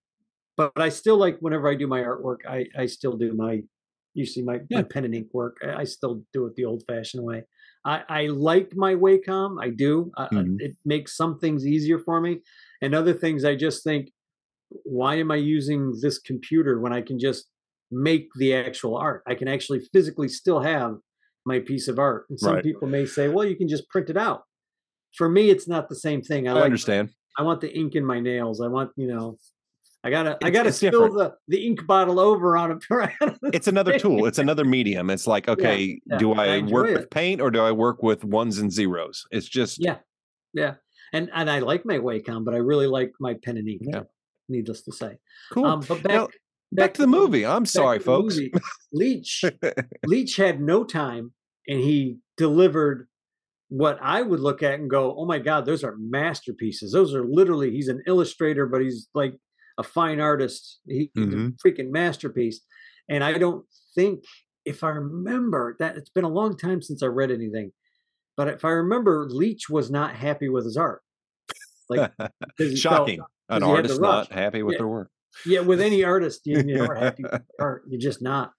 [0.56, 3.62] but, but I still like whenever I do my artwork, I I still do my
[4.14, 4.78] usually my, Yeah.
[4.78, 5.56] my pen and ink work.
[5.64, 7.44] I, still do it the old fashioned way.
[7.84, 9.56] I I like my Wacom.
[9.62, 10.10] I do.
[10.18, 10.56] Mhm.
[10.60, 12.40] it makes some things easier for me,
[12.82, 14.10] and other things I just think,
[14.68, 17.46] why am I using this computer when I can just
[17.90, 19.22] make the actual art?
[19.26, 20.96] I can actually physically still have
[21.52, 22.22] my piece of art.
[22.30, 22.64] And some Right.
[22.68, 24.40] people may say, well, you can just print it out.
[25.18, 26.46] For me, it's not the same thing.
[26.48, 27.10] I, I like understand.
[27.38, 28.60] I want the ink in my nails.
[28.60, 29.36] I want, you know,
[30.04, 31.14] I gotta, I gotta spill different.
[31.48, 32.78] the the ink bottle over on a.
[33.52, 34.26] It's another tool.
[34.26, 35.10] It's another medium.
[35.10, 36.94] It's like, okay, yeah, do I I work it.
[36.98, 39.26] with paint or do I work with ones and zeros?
[39.30, 39.98] It's just yeah,
[40.54, 40.74] yeah,
[41.12, 43.82] and and I like my Wacom, but I really like my pen and ink.
[43.84, 44.04] Yeah.
[44.48, 45.12] Needless to say.
[45.52, 45.66] cool.
[45.66, 46.28] Um, but back Now,
[46.72, 47.44] back to the movie.
[47.44, 48.38] I'm sorry, folks.
[48.92, 49.44] Leech
[50.06, 51.32] Leech had no time,
[51.70, 53.08] and he delivered
[53.68, 56.92] what I would look at and go, "Oh my God, those are masterpieces.
[56.92, 59.34] Those are literally." He's an illustrator, but he's like
[59.78, 60.80] a fine artist.
[60.86, 61.56] He, he's a Mhm.
[61.64, 62.60] freaking masterpiece.
[63.08, 64.24] And I don't think,
[64.64, 67.72] if I remember that, it's been a long time since I read anything,
[68.36, 71.02] but if I remember, Leech was not happy with his art.
[71.88, 72.12] Like
[72.58, 73.20] he felt- Shocking.
[73.48, 74.78] An 'cause he had the artist not happy with Yeah.
[74.78, 75.10] their work.
[75.46, 77.24] yeah, with any artist, you, you're never happy
[77.60, 77.84] art.
[77.88, 78.52] You're just not.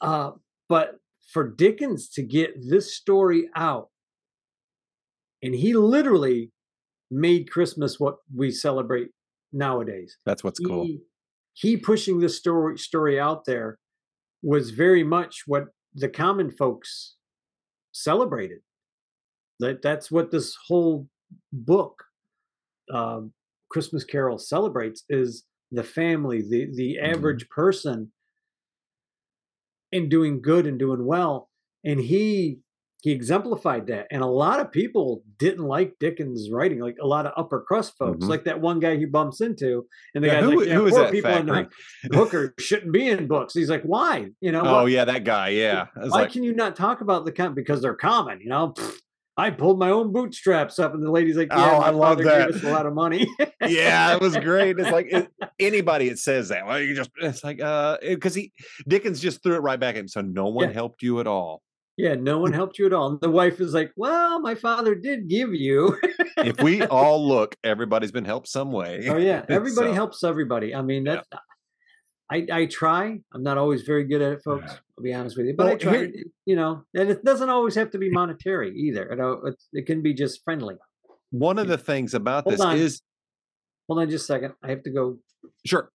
[0.00, 0.32] Uh,
[0.68, 0.96] but
[1.32, 3.88] for Dickens to get this story out,
[5.42, 6.52] and he literally
[7.10, 9.08] made Christmas what we celebrate
[9.52, 10.16] nowadays.
[10.24, 10.84] That's what's cool.
[10.84, 11.00] He,
[11.52, 13.78] he pushing this story story out there
[14.42, 17.16] was very much what the common folks
[17.92, 18.58] celebrated.
[19.60, 21.08] That that's what this whole
[21.52, 22.04] book,
[22.92, 23.32] um,
[23.70, 27.14] Christmas Carol, celebrates is the family, the the Mhm.
[27.14, 28.12] average person,
[29.94, 31.48] and doing good and doing well.
[31.84, 32.58] And he
[33.02, 34.06] he exemplified that.
[34.10, 37.92] And a lot of people didn't like Dickens' writing, like a lot of upper crust
[37.98, 38.28] folks, Mhm.
[38.30, 39.84] like that one guy he bumps into.
[40.14, 41.68] And the Yeah, guy's who- like, yeah, who is poor that people in the
[42.14, 43.52] Hooker shouldn't be in books.
[43.52, 44.30] He's like, why?
[44.40, 45.50] You know, Oh yeah, that guy.
[45.50, 48.40] Yeah, why like, can you not talk about the com because they're common?
[48.40, 49.00] You know, Pfft,
[49.36, 52.46] I pulled my own bootstraps up, and the lady's like, "Yeah, Oh, I love that.
[52.48, 53.26] gave us a lot of money."
[53.66, 54.78] yeah, it was great.
[54.78, 58.52] It's like it, anybody that says that, well, you just it's like uh because he
[58.86, 60.08] Dickens just threw it right back at him.
[60.08, 60.74] So no one Yeah.
[60.74, 61.62] helped you at all.
[61.96, 63.08] yeah, no one helped you at all.
[63.10, 65.98] And the wife is like, "Well, my father did give you."
[66.38, 69.08] If we all look, everybody's been helped some way.
[69.08, 70.74] Oh yeah, everybody So, helps everybody.
[70.74, 71.22] I mean, Yeah.
[72.30, 73.20] I I try.
[73.32, 74.72] I'm not always very good at it, folks.
[74.96, 75.96] I'll be honest with you, but I try.
[75.98, 76.12] here-
[76.46, 79.08] You know, and it doesn't always have to be monetary either.
[79.10, 80.76] You know, it's, it can be just friendly.
[81.30, 82.76] One of the things about Hold this on.
[82.78, 83.02] is
[83.88, 84.54] Hold on, just a second.
[84.62, 85.18] I have to go.
[85.66, 85.90] sure.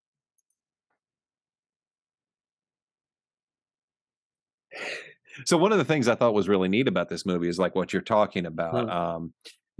[5.46, 7.76] So one of the things I thought was really neat about this movie is like
[7.76, 8.92] what you're talking about, Mm.
[8.92, 9.34] um,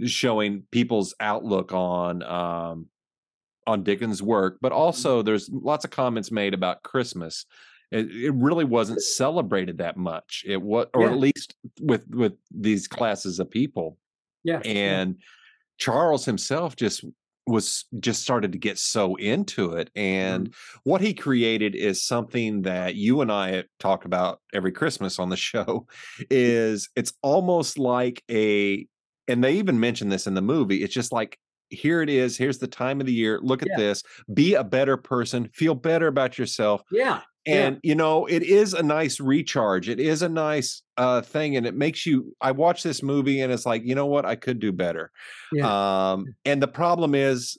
[0.06, 2.86] showing people's outlook on um,
[3.66, 4.80] on Dickens' work, but Mm-hmm.
[4.80, 7.44] also there's lots of comments made about Christmas.
[7.90, 10.44] It, it really wasn't celebrated that much.
[10.46, 11.10] It was, or Yeah.
[11.12, 13.96] at least with with these classes of people.
[14.44, 14.70] Yeah, yeah.
[14.72, 15.16] And
[15.78, 17.04] Charles himself just
[17.46, 20.78] was just started to get so into it and Mm-hmm.
[20.84, 25.36] what he created is something that you and I talk about every Christmas on the
[25.50, 25.88] show
[26.30, 28.86] is it's almost like a
[29.26, 31.38] and they even mention this in the movie it's just like
[31.70, 33.76] here it is here's the time of the year look at Yeah.
[33.78, 34.02] this
[34.34, 37.54] be a better person feel better about yourself yeah, Yeah.
[37.66, 41.66] and you know it is a nice recharge it is a nice uh thing and
[41.66, 44.58] it makes you i watch this movie and it's like you know what i could
[44.58, 45.10] do better
[45.62, 47.56] um and the problem is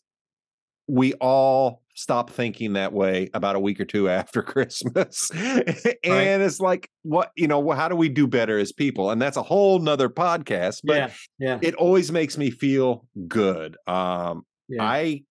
[0.88, 6.60] we all stop thinking that way about a week or two after christmas and it's
[6.60, 9.80] like what you know how do we do better as people and that's a whole
[9.80, 14.84] nother podcast but yeah, yeah, it always makes me feel good um yeah.
[14.84, 15.24] I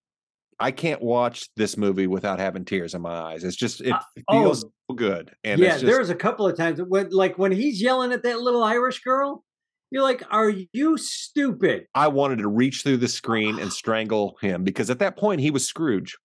[0.60, 3.44] I can't watch this movie without having tears in my eyes.
[3.44, 5.34] It's just it Uh, feels oh, so good.
[5.42, 8.40] And yeah, just, there's a couple of times when, like, when he's yelling at that
[8.40, 9.42] little Irish girl,
[9.90, 14.62] you're like, "Are you stupid?" I wanted to reach through the screen and strangle him
[14.62, 16.16] because at that point he was Scrooge.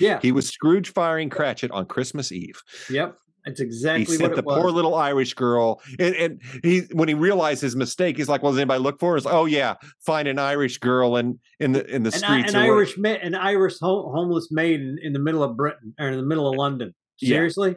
[0.00, 2.60] Yeah, He was Scrooge firing Cratchit on Christmas Eve.
[2.88, 4.58] yep, that's He exactly what sent it the was.
[4.60, 8.52] poor little Irish girl, and, and he when he realized his mistake, he's like, "Well,
[8.52, 9.74] does anybody look for us?" Oh yeah,
[10.06, 12.54] find an Irish girl in in the in the an, streets.
[12.54, 16.16] an Irish ma- an Irish ho- homeless maiden in, the middle of Britain or in
[16.16, 16.94] the middle of London.
[17.20, 17.28] Yeah.
[17.36, 17.76] Seriously?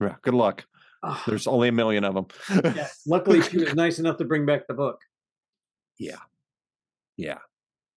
[0.00, 0.64] Yeah, good luck.
[1.02, 2.26] Oh, There's only a million of them.
[2.76, 2.88] yeah.
[3.06, 4.98] Luckily, she was nice enough to bring back the book.
[5.98, 6.18] Yeah.
[7.16, 7.38] Yeah.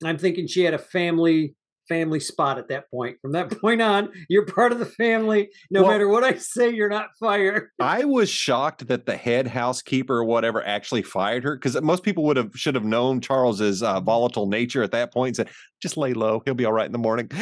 [0.04, 1.56] I'm thinking she had a family
[1.89, 3.17] family spot at that point.
[3.21, 5.49] From that point on, you're part of the family.
[5.69, 7.69] No Well- matter what I say, you're not fired.
[7.82, 12.23] I was shocked that the head housekeeper or whatever actually fired her because most people
[12.25, 15.49] would have should have known Charles's uh, volatile nature at that point and said,
[15.82, 17.28] "Just lay low; he'll be all right in the morning."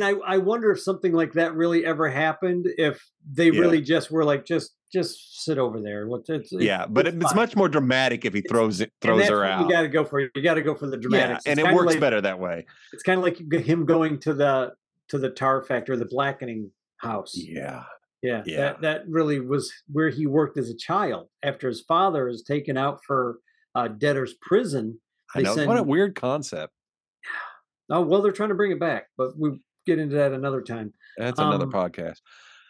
[0.00, 2.66] And I, I wonder if something like that really ever happened.
[2.78, 3.60] If they Yeah.
[3.60, 6.06] really just were like, just just sit over there.
[6.08, 6.20] What?
[6.28, 9.44] It's, it's- yeah, but it, it's much more dramatic if he throws it throws her
[9.44, 9.62] out.
[9.62, 11.46] You got to go for you got to go for the yeah, dramatics.
[11.46, 12.66] and it works like- better that way.
[12.92, 14.72] It's kind of like him going to the
[15.08, 17.32] to the tar factory, the blackening house.
[17.36, 17.84] Yeah,
[18.22, 18.56] Yeah, Yeah.
[18.58, 21.28] that that really was where he worked as a child.
[21.42, 23.38] After his father is taken out for
[23.74, 25.00] uh, debtor's prison.
[25.34, 25.54] I know.
[25.66, 26.72] What a weird concept.
[27.92, 30.92] Oh well, they're trying to bring it back, but we get into that another time.
[31.18, 32.18] That's another Um, podcast.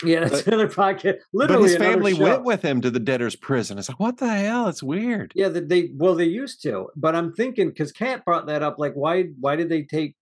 [0.04, 1.02] Yeah, that's But- another podcast.
[1.02, 2.22] But Literally, his family show.
[2.22, 3.78] went with him to the debtor's prison.
[3.78, 4.68] It's like, what the hell?
[4.68, 5.32] It's weird.
[5.34, 8.94] Yeah, they well they used to, but I'm thinking because Kat brought that up, like
[8.94, 10.16] why why did they take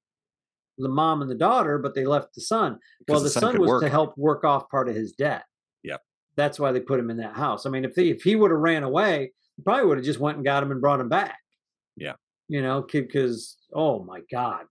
[0.78, 2.78] the mom and the daughter, but they left the son?
[3.08, 3.82] Well, the, son son was work.
[3.82, 5.44] to help work off part of his debt.
[5.82, 6.00] Yep.
[6.36, 7.66] That's why they put him in that house.
[7.66, 10.20] I mean, if they, if he would have ran away, he probably would have just
[10.20, 11.38] went and got him and brought him back.
[11.96, 12.14] Yeah.
[12.48, 14.64] You know, because oh my god,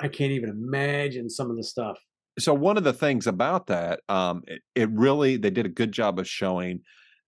[0.00, 1.98] I can't even imagine some of the stuff.
[2.38, 5.92] So one of the things about that um it, it really they did a good
[5.92, 6.80] job of showing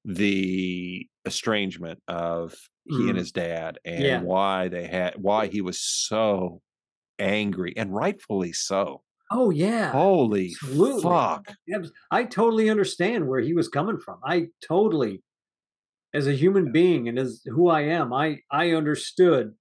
[0.05, 2.55] the estrangement of
[2.87, 4.21] he and his dad and Yeah.
[4.23, 6.61] why they had why he was so
[7.19, 11.11] angry and rightfully so Oh yeah, holy absolutely.
[11.11, 11.55] fuck
[12.11, 14.19] I totally understand where he was coming from.
[14.25, 15.23] I totally,
[16.15, 19.55] as a human being and as who I am, I I understood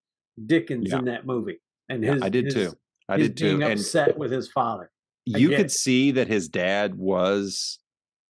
[0.45, 0.99] Dickens Yeah.
[0.99, 1.59] in that movie,
[1.89, 2.77] and Yeah, his i did his- too
[3.09, 4.91] i did too being and upset with his father.
[5.37, 7.79] You could see that his dad was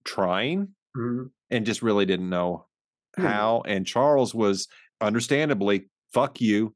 [0.04, 1.32] trying Mhm.
[1.50, 2.66] and just really didn't know
[3.16, 3.24] Hmm.
[3.24, 4.68] how and charles was
[5.02, 6.76] understandably fuck you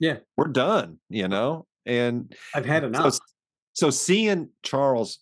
[0.00, 0.18] Yeah.
[0.36, 3.18] we're done you know and I've had so, enough.
[3.74, 5.20] so seeing charles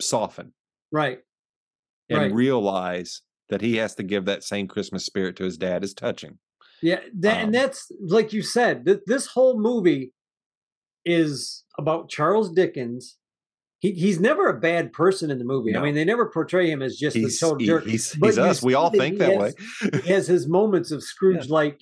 [0.00, 0.52] soften
[0.90, 1.20] right.
[2.08, 2.34] and Right.
[2.34, 6.38] realize that he has to give that same Christmas spirit to his dad is touching.
[6.82, 8.86] Yeah, that, Um, and that's like you said.
[8.86, 10.12] Th- this whole movie
[11.10, 13.16] is about Charles Dickens.
[13.80, 15.74] He he's never a bad person in the movie.
[15.76, 17.84] I mean, they never portray him as just He's the total he- jerk.
[17.86, 18.62] he's, he's us.
[18.62, 20.00] We all think that has- way.
[20.04, 21.80] He has his moments of Scrooge-like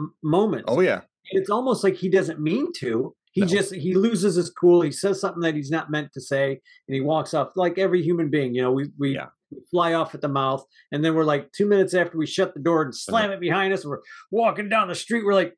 [0.00, 0.64] m- moments.
[0.68, 1.02] Oh yeah.
[1.32, 3.14] it's almost like he doesn't mean to.
[3.32, 3.46] He No.
[3.48, 4.80] just he loses his cool.
[4.80, 6.52] He says something that he's not meant to say,
[6.88, 8.54] and he walks off like every human being.
[8.54, 9.26] You know, we we Yeah.
[9.70, 12.60] fly off at the mouth, and then we're like two minutes after we shut the
[12.60, 15.24] door and slam it behind us, we're walking down the street.
[15.26, 15.54] We're like,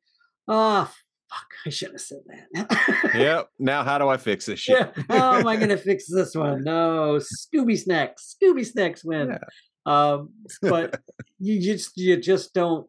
[0.49, 0.91] ah,
[1.29, 3.11] fuck, I shouldn't have said that.
[3.15, 3.49] Yep.
[3.59, 4.91] Now how do I fix this shit?
[4.95, 5.03] yeah.
[5.09, 6.63] How am I gonna fix this one?
[6.63, 8.35] No, Scooby Snacks.
[8.41, 9.37] Scooby Snacks win.
[9.85, 10.29] Um,
[10.61, 10.99] but
[11.39, 12.87] you just you just don't.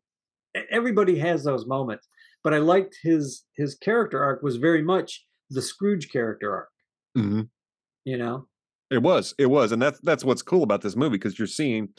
[0.71, 2.09] Everybody has those moments,
[2.43, 6.69] but I liked his his character arc was very much the Scrooge character arc.
[7.17, 7.49] Mhm.
[8.05, 8.47] You know,
[8.91, 9.35] It was.
[9.39, 9.71] It was.
[9.73, 11.91] And that's that's what's cool about this movie because you're seeing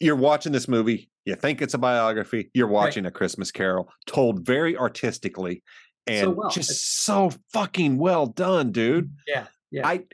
[0.00, 4.44] you're watching this movie, you think it's a biography, you're watching a Christmas carol told
[4.44, 5.62] very artistically
[6.06, 6.50] and well.
[6.50, 9.10] just It's- so fucking well done, dude.
[9.26, 9.86] yeah, yeah.
[9.86, 10.04] I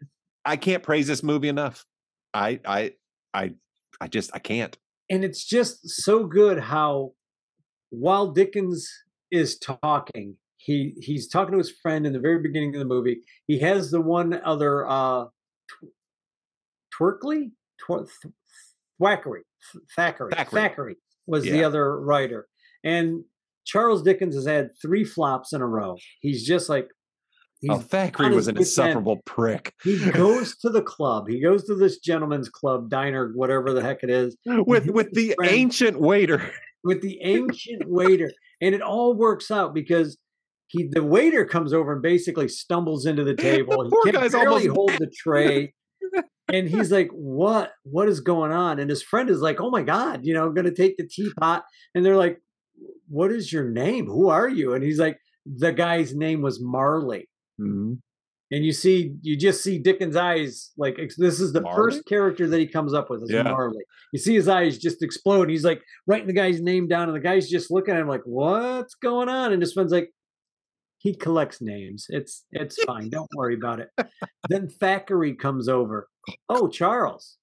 [0.45, 1.85] I can't praise this movie enough.
[2.33, 2.93] I I
[3.35, 3.55] I
[4.01, 4.77] I just I can't.
[5.11, 7.13] and it's just so good how
[7.91, 8.89] while Dickens
[9.33, 13.23] is talking, he he's talking to his friend in the very beginning of the movie.
[13.49, 15.25] He has the one other uh
[15.69, 15.93] tw-
[16.97, 18.35] Twerkley, Twer- Th-
[18.99, 19.47] Thwackeray, Th-
[19.97, 20.61] Thackeray, Thackeray.
[20.63, 20.97] Thackeray
[21.27, 22.47] was the other writer,
[22.85, 23.25] and
[23.65, 25.97] Charles Dickens has had three flops in a row.
[26.21, 26.97] He's just like oh,
[27.61, 28.89] he's oh, Thackeray was an wit's end.
[28.89, 29.73] insufferable prick.
[29.83, 31.29] he goes to the club.
[31.29, 35.35] He goes to this gentleman's club, diner, whatever the heck it is, With with the
[35.37, 36.51] friend- ancient waiter.
[36.85, 40.19] with the ancient waiter, and it all works out because
[40.69, 43.89] he the waiter comes over and basically stumbles into the table.
[43.91, 45.75] poor he can guy's barely almost hold the tray.
[46.53, 47.73] And he's like, "What?
[47.85, 50.55] What is going on?" And his friend is like, "Oh my god, you know, I'm
[50.55, 52.39] going to take the teapot." And they're like,
[53.09, 54.07] "What is your name?
[54.07, 57.29] Who are you?" And he's like, "The guy's name was Marley."
[57.61, 57.99] Mhm.
[58.53, 60.73] And you see, you just see Dickens' eyes.
[60.77, 61.77] Like this is the Marley?
[61.77, 63.45] first character that he comes up with is Yeah.
[63.45, 63.85] Marley.
[64.13, 65.49] You see his eyes just explode.
[65.49, 68.23] He's like writing the guy's name down, and the guy's just looking at him like,
[68.25, 70.11] "What's going on?" And his friend's like,
[71.01, 72.07] "He collects names.
[72.09, 73.11] It's it's fine.
[73.11, 73.91] Don't worry about it."
[74.49, 76.09] then Thackeray comes over.
[76.49, 77.37] Oh, Charles,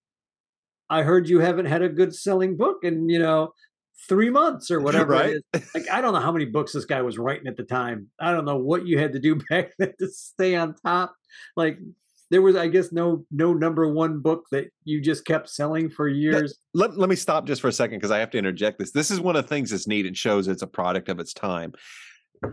[0.90, 3.54] I heard you haven't had a good selling book in you know
[4.08, 5.14] three months or whatever.
[5.14, 5.36] Right?
[5.36, 5.72] It is.
[5.74, 8.08] Like I don't know how many books this guy was writing at the time.
[8.20, 11.14] I don't know what you had to do back then to stay on top.
[11.56, 11.80] Like
[12.30, 16.08] there was, I guess, no no number one book that you just kept selling for
[16.08, 16.58] years.
[16.74, 18.92] let, let me stop just for a second because I have to interject this.
[18.92, 20.06] This is one of the things that's neat.
[20.06, 21.74] and shows it's a product of its time.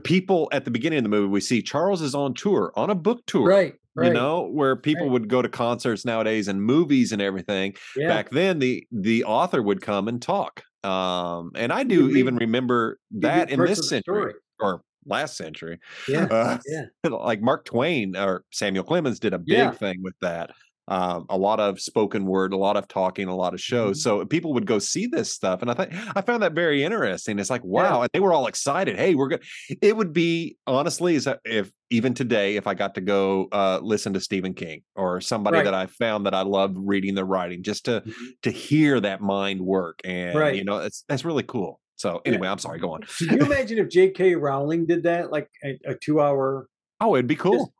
[0.02, 2.94] People at the beginning of the movie, we see Charles is on tour, on a
[2.94, 3.46] book tour.
[3.46, 4.08] Right, right.
[4.08, 5.12] You know, where people Right.
[5.12, 7.74] would go to concerts nowadays and movies and everything.
[7.96, 8.08] yeah.
[8.08, 10.62] Back then, the the author would come and talk.
[10.82, 14.34] Um, and I do read- even remember that in this century story.
[14.60, 15.78] or last century.
[16.08, 16.84] Yeah, Uh, yeah.
[17.10, 19.70] like Mark Twain or Samuel Clemens did a big Yeah.
[19.70, 20.50] thing with that.
[20.86, 23.98] Um, a lot of spoken word, a lot of talking, a lot of shows.
[23.98, 24.02] Mhm.
[24.02, 27.38] So people would go see this stuff, and I think I found that very interesting.
[27.38, 28.96] It's like wow, and they were all excited.
[28.96, 29.42] Hey, we're good.
[29.80, 34.20] It would be honestly, if even today, if I got to go uh, listen to
[34.20, 35.64] Stephen King or somebody Right.
[35.64, 38.12] that I found that I loved reading their writing, just to Mhm.
[38.42, 40.54] to hear that mind work, and Right.
[40.54, 41.80] you know, it's that's really cool.
[41.96, 42.32] So Yeah.
[42.32, 42.78] anyway, I'm sorry.
[42.78, 43.02] Go on.
[43.04, 44.34] Could you imagine if J.K.
[44.34, 46.68] Rowling did that, like a, a two-hour?
[47.00, 47.72] Oh, it'd be cool.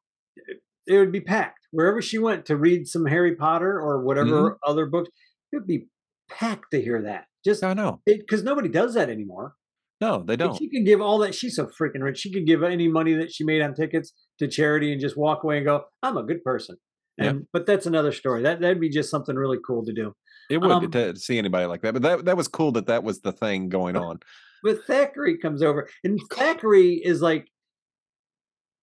[0.86, 4.70] It would be packed wherever she went to read some Harry Potter or whatever Mm-hmm.
[4.70, 5.10] other books.
[5.52, 5.86] It would be
[6.30, 7.26] packed to hear that.
[7.44, 8.00] Just I know.
[8.06, 9.54] because nobody does that anymore.
[10.00, 10.56] No, they don't.
[10.56, 11.34] She could give all that.
[11.34, 12.18] She's so freaking rich.
[12.18, 15.44] She could give any money that she made on tickets to charity and just walk
[15.44, 16.76] away and go, "I'm a good person."
[17.16, 18.42] And but that's another story.
[18.42, 20.12] That that'd be just something really cool to do.
[20.50, 23.04] It would Um, to see anybody like that, but that that was cool that that
[23.04, 24.18] was the thing going on.
[24.64, 27.46] But Thackeray comes over, and Thackeray is like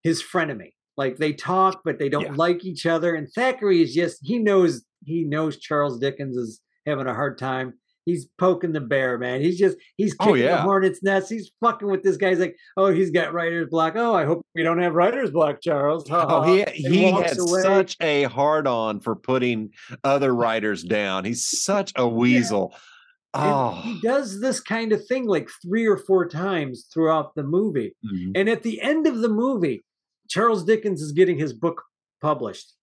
[0.04, 0.72] his frenemy.
[0.98, 2.34] Like they talk, but they don't Yeah.
[2.36, 3.16] like each other.
[3.16, 7.74] And Thackeray is just he knows he knows Charles Dickens is having a hard time.
[8.06, 9.42] He's poking the bear, man.
[9.42, 10.62] He's just he's Oh, kicking the yeah.
[10.64, 11.30] hornet's nest.
[11.30, 12.30] He's fucking with this guy.
[12.30, 13.94] He's like, oh, he's got writer's block.
[13.96, 16.08] Oh, I hope we don't have writer's block, Charles.
[16.10, 17.62] Ha, Oh, ha, he, he had away.
[17.62, 19.70] such a hard on for putting
[20.04, 21.26] other writers down.
[21.26, 22.74] He's such a weasel.
[23.36, 27.44] And Oh, he does this kind of thing like three or four times throughout the
[27.44, 27.96] movie.
[28.04, 28.32] Mhm.
[28.36, 29.82] And at the end of the movie,
[30.32, 31.84] Charles Dickens is getting his book
[32.22, 32.74] published.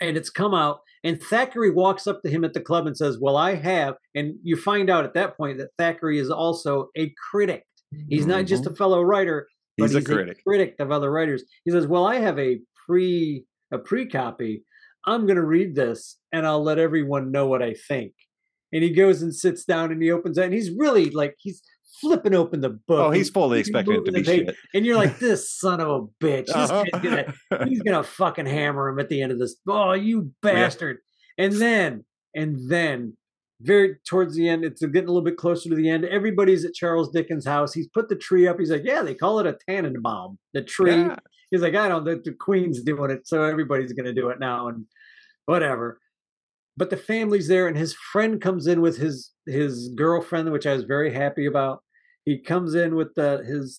[0.00, 3.18] And it's come out, and Thackeray walks up to him at the club and says,
[3.20, 3.96] Well, I have.
[4.14, 7.64] And you find out at that point that Thackeray is also a critic.
[8.08, 9.96] He's not just a fellow writer, but Mm-hmm.
[9.96, 10.38] He's a critic.
[10.46, 11.42] critic of other writers.
[11.64, 14.64] He says, Well, I have a pre a pre copy.
[15.06, 18.12] I'm gonna read this and I'll let everyone know what I think.
[18.72, 21.62] and he goes and sits down and he opens it and he's really like he's
[22.00, 23.06] flipping open the book.
[23.06, 24.56] Oh, he's fully expecting it to be shit.
[24.74, 26.48] And you're like, this son of a bitch.
[26.48, 26.84] Uh-huh.
[27.00, 27.34] gonna
[27.66, 29.56] he's gonna fucking hammer him at the end of this.
[29.68, 30.98] Oh, you bastard.
[31.36, 31.44] Yeah.
[31.46, 33.16] And then, and then
[33.60, 36.04] very towards the end, it's getting a little bit closer to the end.
[36.04, 37.72] Everybody's at Charles Dickens' house.
[37.72, 38.58] He's put the tree up.
[38.58, 40.38] He's like, Yeah, they call it a Tannenbaum.
[40.54, 40.92] The tree.
[40.92, 41.16] Yeah.
[41.50, 44.68] He's like, I don't the, the Queen's doing it, so everybody's gonna do it now
[44.68, 44.84] and
[45.46, 45.98] whatever
[46.78, 50.72] but the family's there and his friend comes in with his his girlfriend which i
[50.72, 51.82] was very happy about.
[52.24, 53.78] He comes in with the his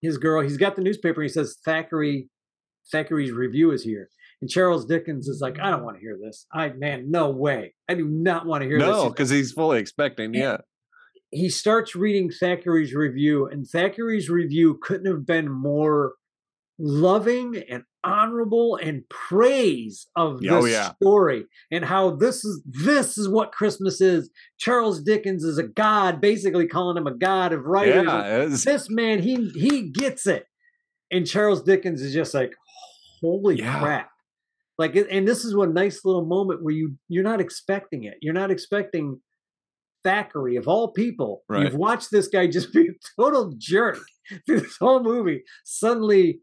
[0.00, 2.28] his girl he's got the newspaper he says thackeray
[2.90, 4.08] thackeray's review is here.
[4.40, 6.46] And charles dickens is like i don't want to hear this.
[6.52, 7.74] I man no way.
[7.88, 8.96] I do not want to hear no, this.
[8.96, 10.58] No because he's fully expecting yeah.
[11.30, 16.14] he starts reading thackeray's review and thackeray's review couldn't have been more
[16.78, 20.92] loving and honorable and praise of oh, this oh, yeah.
[20.94, 24.30] story and how this is this is what Christmas is.
[24.58, 28.04] Charles Dickens is a god, basically calling him a god of writing.
[28.04, 30.46] Yeah, this man, he he gets it.
[31.10, 32.52] And Charles Dickens is just like,
[33.20, 33.80] holy yeah.
[33.80, 34.10] crap.
[34.76, 38.14] Like and this is one nice little moment where you you're not expecting it.
[38.20, 39.20] You're not expecting
[40.02, 41.44] Thackeray of all people.
[41.48, 41.62] Right.
[41.62, 43.98] You've watched this guy just be a total jerk
[44.46, 45.42] through this whole movie.
[45.64, 46.40] Suddenly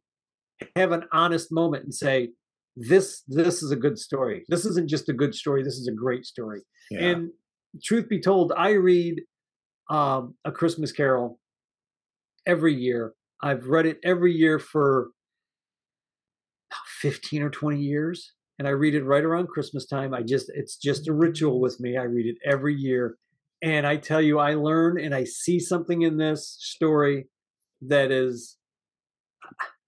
[0.76, 2.30] have an honest moment and say
[2.76, 4.44] this this is a good story.
[4.48, 6.62] This isn't just a good story this is a great story.
[6.90, 7.10] Yeah.
[7.10, 7.30] and
[7.82, 9.22] truth be told i read
[9.90, 11.40] um, a christmas carol
[12.46, 13.14] every year.
[13.44, 15.10] I've read it every year for
[17.02, 20.14] 15 or 20 years and i read it right around christmas time.
[20.14, 21.98] I just it's just a ritual with me.
[21.98, 23.18] I read it every year.
[23.62, 27.28] And i tell you i learn and i see something in this story
[27.82, 28.58] that is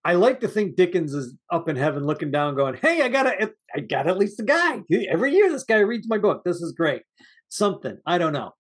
[0.06, 3.28] I like to think Dickens is up in heaven looking down, going, "Hey, I got
[3.28, 4.82] a, I got at least a guy.
[5.10, 6.44] Every year, this guy reads my book.
[6.44, 7.04] This is great.
[7.50, 8.52] Something I don't know,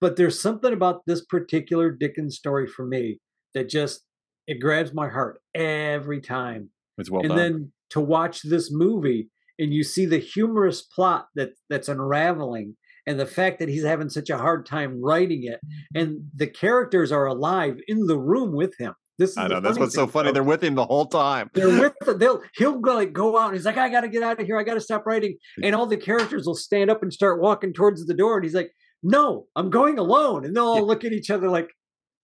[0.00, 3.20] but there's something about this particular Dickens story for me
[3.54, 4.04] that just
[4.46, 6.70] it grabs my heart every time.
[6.98, 7.38] It's well and done.
[7.38, 12.76] then to watch this movie and you see the humorous plot that that's unraveling
[13.06, 15.60] and the fact that he's having such a hard time writing it
[15.94, 19.94] and the characters are alive in the room with him this I know that's what's
[19.94, 20.04] thing.
[20.04, 20.32] so funny.
[20.32, 21.50] They're with him the whole time.
[21.52, 21.68] They're
[22.06, 24.46] with they'll he'll go like go out and he's like, I gotta get out of
[24.46, 25.36] here, I gotta stop writing.
[25.62, 28.36] And all the characters will stand up and start walking towards the door.
[28.36, 28.70] And he's like,
[29.02, 30.44] No, I'm going alone.
[30.44, 31.70] And they'll all look at each other like,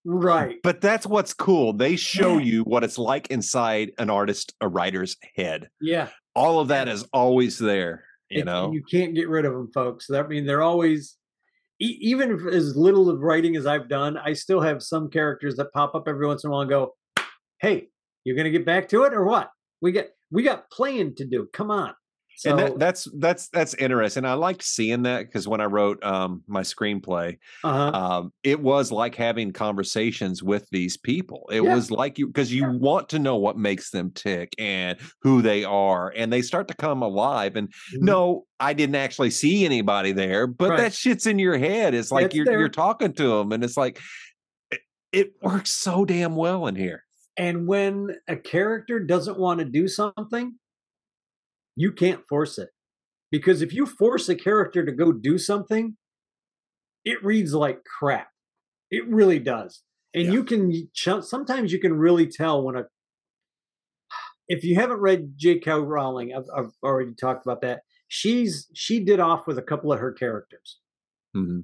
[0.05, 0.55] right.
[0.63, 1.73] But that's what's cool.
[1.73, 5.69] They show you what it's like inside an artist, a writer's head.
[5.81, 6.07] Yeah.
[6.33, 8.05] All of that is always there.
[8.29, 10.09] You know, you can't get rid of them, folks.
[10.09, 11.15] I mean, they're always
[11.79, 15.95] even as little of writing as I've done, I still have some characters that pop
[15.95, 16.95] up every once in a while and go,
[17.59, 17.89] "Hey,
[18.23, 19.51] you're going to get back to it or what?
[19.81, 21.47] We get we got playing to do.
[21.53, 21.93] Come on."
[22.37, 24.25] So, and that, that's that's that's interesting.
[24.25, 27.91] I liked seeing that because when I wrote um, my screenplay, uh-huh.
[27.91, 31.47] um, it was like having conversations with these people.
[31.51, 31.73] It yeah.
[31.73, 32.71] was like you because you yeah.
[32.71, 36.73] want to know what makes them tick and who they are, and they start to
[36.75, 37.55] come alive.
[37.55, 38.05] And mm-hmm.
[38.05, 40.77] no, I didn't actually see anybody there, but right.
[40.77, 41.93] that shit's in your head.
[41.93, 42.59] It's like it's you're there.
[42.59, 44.01] you're talking to them, and it's like
[44.71, 44.81] it,
[45.13, 47.03] it works so damn well in here.
[47.37, 50.55] And when a character doesn't want to do something,
[51.75, 52.69] you can't force it.
[53.31, 55.97] Because if you force a character to go do something,
[57.03, 58.29] it reads like crap.
[58.91, 59.81] It really does.
[60.13, 60.31] And yeah.
[60.31, 60.89] you can
[61.21, 62.83] sometimes you can really tell when a
[64.47, 65.71] if you haven't read J.K.
[65.71, 67.81] Rowling, I've, I've, already talked about that.
[68.07, 70.79] She's she did off with a couple of her characters.
[71.35, 71.61] Mm-hmm.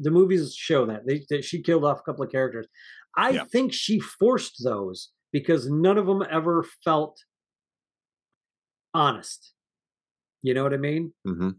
[0.00, 2.68] The movies show that they, that she killed off a couple of characters.
[3.16, 3.44] I yeah.
[3.50, 7.18] think she forced those because none of them ever felt
[8.94, 9.52] honest.
[10.42, 11.12] You know what I mean?
[11.26, 11.50] Mm-hmm.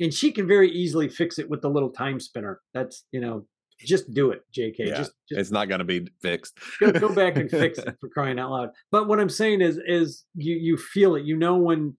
[0.00, 2.60] And she can very easily fix it with the little time spinner.
[2.72, 3.46] That's you know,
[3.80, 4.86] just do it, J.K.
[4.86, 6.58] Yeah, just, just, it's not going to be fixed.
[6.80, 8.70] go, go back and fix it for crying out loud.
[8.92, 11.24] But what I'm saying is, is you you feel it.
[11.24, 11.96] You know when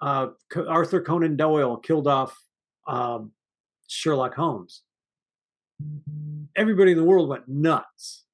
[0.00, 0.28] uh,
[0.68, 2.36] Arthur Conan Doyle killed off
[2.86, 3.32] um,
[3.88, 4.82] Sherlock Holmes.
[6.56, 8.24] Everybody in the world went nuts.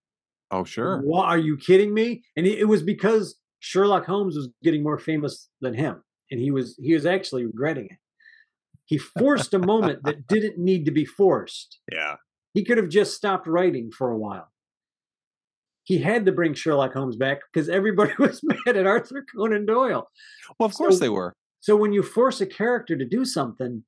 [0.50, 1.00] Oh, sure.
[1.00, 2.22] Why, are you kidding me?
[2.36, 6.76] And it was because Sherlock Holmes was getting more famous than him, and he was
[6.82, 7.98] he was actually regretting it.
[8.86, 11.78] He forced a moment that didn't need to be forced.
[11.92, 12.16] Yeah.
[12.54, 14.50] He could have just stopped writing for a while.
[15.84, 20.08] He had to bring Sherlock Holmes back because everybody was mad at Arthur Conan Doyle.
[20.58, 21.34] Well, of course so, they were.
[21.60, 23.84] So when you force a character to do something,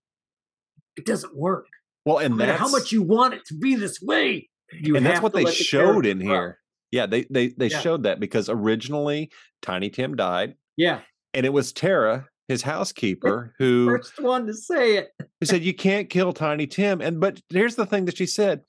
[0.97, 1.66] it doesn't work.
[2.05, 5.20] Well, and no how much you want it to be this way, you and that's
[5.20, 6.59] what they the showed in here.
[6.93, 7.80] Yeah, they they they yeah.
[7.80, 9.30] showed that because originally
[9.62, 10.55] Tiny Tim died.
[10.76, 11.01] Yeah.
[11.34, 15.09] And it was Tara, his housekeeper, who First one to say it.
[15.40, 17.01] who said you can't kill Tiny Tim.
[17.01, 18.61] And but here's the thing that she said.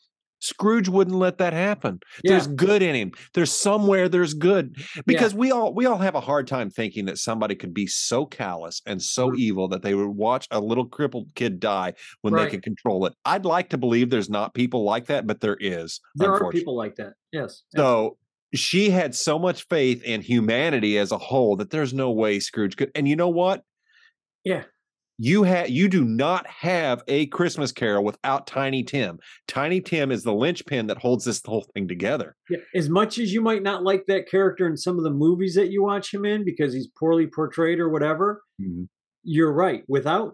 [0.44, 2.02] Scrooge wouldn't let that happen.
[2.24, 3.12] There's good in him.
[3.34, 4.76] There's somewhere there's good.
[5.06, 8.26] Because we all we all have a hard time thinking that somebody could be so
[8.26, 9.38] callous and so Mhm.
[9.38, 12.52] evil that they would watch a little crippled kid die when they Right.
[12.52, 13.14] can control it.
[13.24, 16.02] I'd like to believe there's not people like that, but there is.
[16.16, 17.14] There are people like that.
[17.32, 17.64] Yes.
[17.76, 18.18] So
[18.54, 22.76] she had so much faith in humanity as a whole that there's no way Scrooge
[22.76, 22.92] could.
[22.96, 23.64] And you know what?
[24.44, 24.64] Yeah.
[25.24, 29.20] You have you do not have a Christmas Carol without Tiny Tim.
[29.48, 32.36] Tiny Tim is the linchpin that holds this whole thing together.
[32.50, 35.56] Yeah, as much as you might not like that character in some of the movies
[35.56, 38.84] that you watch him in because he's poorly portrayed or whatever, mm-hmm.
[39.24, 39.84] you're right.
[39.88, 40.34] Without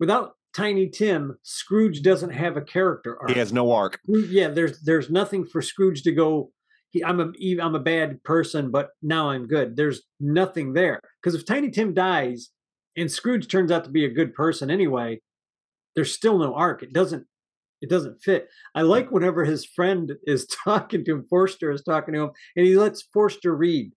[0.00, 3.30] without Tiny Tim, Scrooge doesn't have a character arc.
[3.30, 4.00] He has no arc.
[4.08, 6.50] Yeah, there's there's nothing for Scrooge to go.
[6.90, 7.30] He, I'm a
[7.62, 9.76] I'm a bad person, but now I'm good.
[9.76, 12.50] There's nothing there because if Tiny Tim dies
[12.96, 15.20] and Scrooge turns out to be a good person anyway,
[15.94, 16.82] there's still no arc.
[16.82, 17.26] It doesn't
[17.82, 18.48] it doesn't fit.
[18.74, 22.64] I like whenever his friend is talking to him, Forster is talking to him, and
[22.66, 23.92] he lets Forster read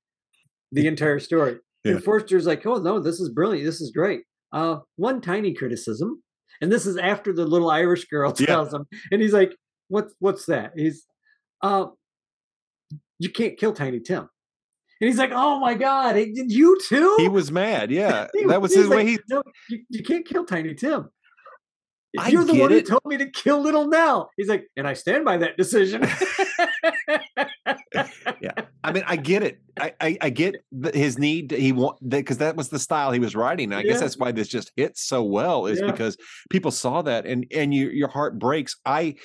[0.72, 1.58] the entire story.
[1.84, 1.94] Yeah.
[1.94, 3.66] And Forster's like, "Oh no, this is brilliant.
[3.66, 4.22] This is great."
[4.52, 6.22] Uh, one tiny criticism,
[6.62, 8.48] and this is after the little Irish girl Yeah.
[8.48, 9.56] tells him, and he's like,
[9.88, 11.06] "What's what's that?" He's,
[11.62, 11.88] "Uh,
[13.20, 14.28] you can't kill Tiny Tim,"
[15.02, 17.92] and he's like, "Oh my god, did you too?" He was mad.
[17.92, 18.28] Yeah.
[18.34, 21.10] He- that was his way like, he No, you, you can't kill Tiny Tim.
[22.20, 22.76] I You're the get one it.
[22.76, 24.32] who told me to kill Little Nell.
[24.38, 26.02] He's like, and I stand by that decision.
[28.42, 28.52] yeah
[28.84, 31.98] i mean i get it i i, I get the, his need to- he want
[32.08, 35.04] because that was the style he was writing i guess that's why this just hits
[35.04, 35.92] so well is Yeah.
[35.92, 36.18] because
[36.50, 39.16] people saw that and and you your heart breaks i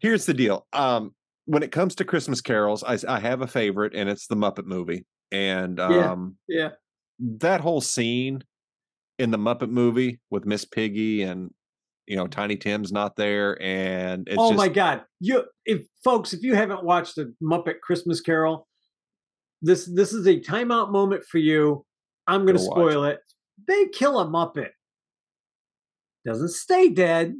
[0.00, 1.14] here's the deal um
[1.48, 5.04] when it comes to christmas carols I have a favorite and it's the muppet movie
[5.32, 6.12] and Yeah.
[6.12, 6.70] um yeah,
[7.18, 8.42] that whole scene
[9.18, 11.50] in the muppet movie with miss piggy and
[12.06, 15.02] you know tiny tim's not there and it's oh just my God!
[15.20, 18.66] You, if folks, if you haven't watched the Muppet Christmas Carol,
[19.60, 21.84] this this is a timeout moment for you.
[22.26, 23.20] I'm going to spoil it.
[23.66, 24.70] They kill a Muppet.
[26.24, 27.34] Doesn't stay dead,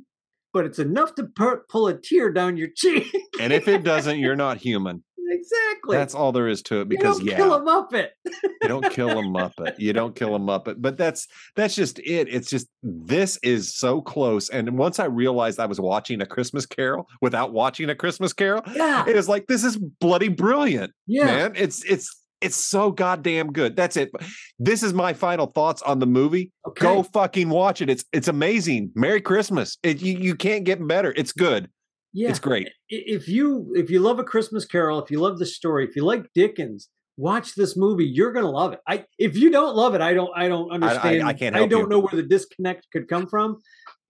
[0.53, 3.07] but it's enough to pu- pull a tear down your cheek.
[3.41, 5.95] and if it doesn't you're not human exactly.
[5.97, 8.09] that's all there is to it Because you don't yeah kill a Muppet.
[8.25, 12.29] you don't kill a muppet you don't kill a muppet but that's that's just it
[12.29, 16.65] it's just this is so close and once i realized i was watching a christmas
[16.65, 21.27] carol without watching a christmas carol Yeah, it was like this is bloody brilliant yeah.
[21.27, 23.77] man it's it's it's so goddamn good.
[23.77, 24.11] That's it.
[24.59, 26.53] This is my final thoughts on the movie.
[26.67, 26.83] Okay.
[26.83, 27.91] go fucking watch it.
[27.91, 28.93] It's it's amazing.
[28.95, 29.79] Merry christmas.
[29.83, 31.13] It, you, you can't get better.
[31.17, 31.69] It's good.
[32.13, 32.31] Yeah.
[32.31, 32.71] it's great.
[32.89, 36.05] If you if you love a christmas carol if you love the story if you
[36.05, 38.07] like dickens watch this movie.
[38.07, 38.81] You're gonna love it.
[38.87, 41.25] I if you don't love it i don't i don't understand.
[41.25, 41.89] I can't i don't you.
[41.89, 43.59] know where the disconnect could come from.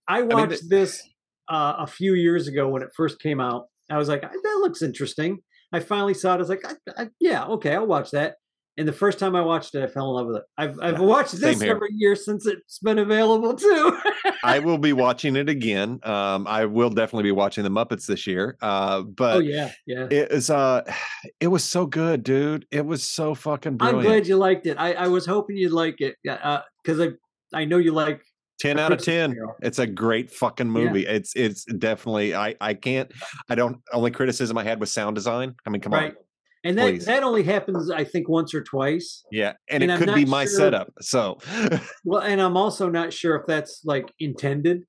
[0.07, 1.03] I mean, watched this
[1.49, 3.66] uh, a few years ago when it first came out.
[3.91, 5.39] I was like that looks interesting
[5.72, 8.36] i finally saw it i was like I, I, yeah okay i'll watch that
[8.78, 10.44] and the first time I watched it, I fell in love with it.
[10.56, 14.00] I've I've watched this every year since it's been available too.
[14.44, 15.98] I will be watching it again.
[16.04, 18.56] Um, I will definitely be watching the Muppets this year.
[18.62, 20.06] Uh, but oh yeah, yeah.
[20.08, 20.82] it is uh,
[21.40, 22.66] it was so good, dude.
[22.70, 24.76] It was so fucking I'm glad you liked it.
[24.78, 27.08] I, I was hoping you'd like it because I
[27.52, 28.22] I know you like
[28.59, 29.36] ten out of ten.
[29.62, 30.72] It's a great fucking Yeah.
[30.72, 31.06] movie.
[31.06, 32.34] It's it's definitely.
[32.34, 33.11] I I can't.
[33.48, 33.78] I don't.
[33.92, 35.54] Only criticism I had was sound design.
[35.66, 36.16] I mean, come right, on.
[36.64, 37.06] and that please.
[37.06, 39.24] that only happens I think once or twice.
[39.30, 40.92] Yeah, and, And it I'm could be my sure- setup.
[41.00, 41.38] So
[42.04, 44.84] Well, and I'm also not sure if that's like intended.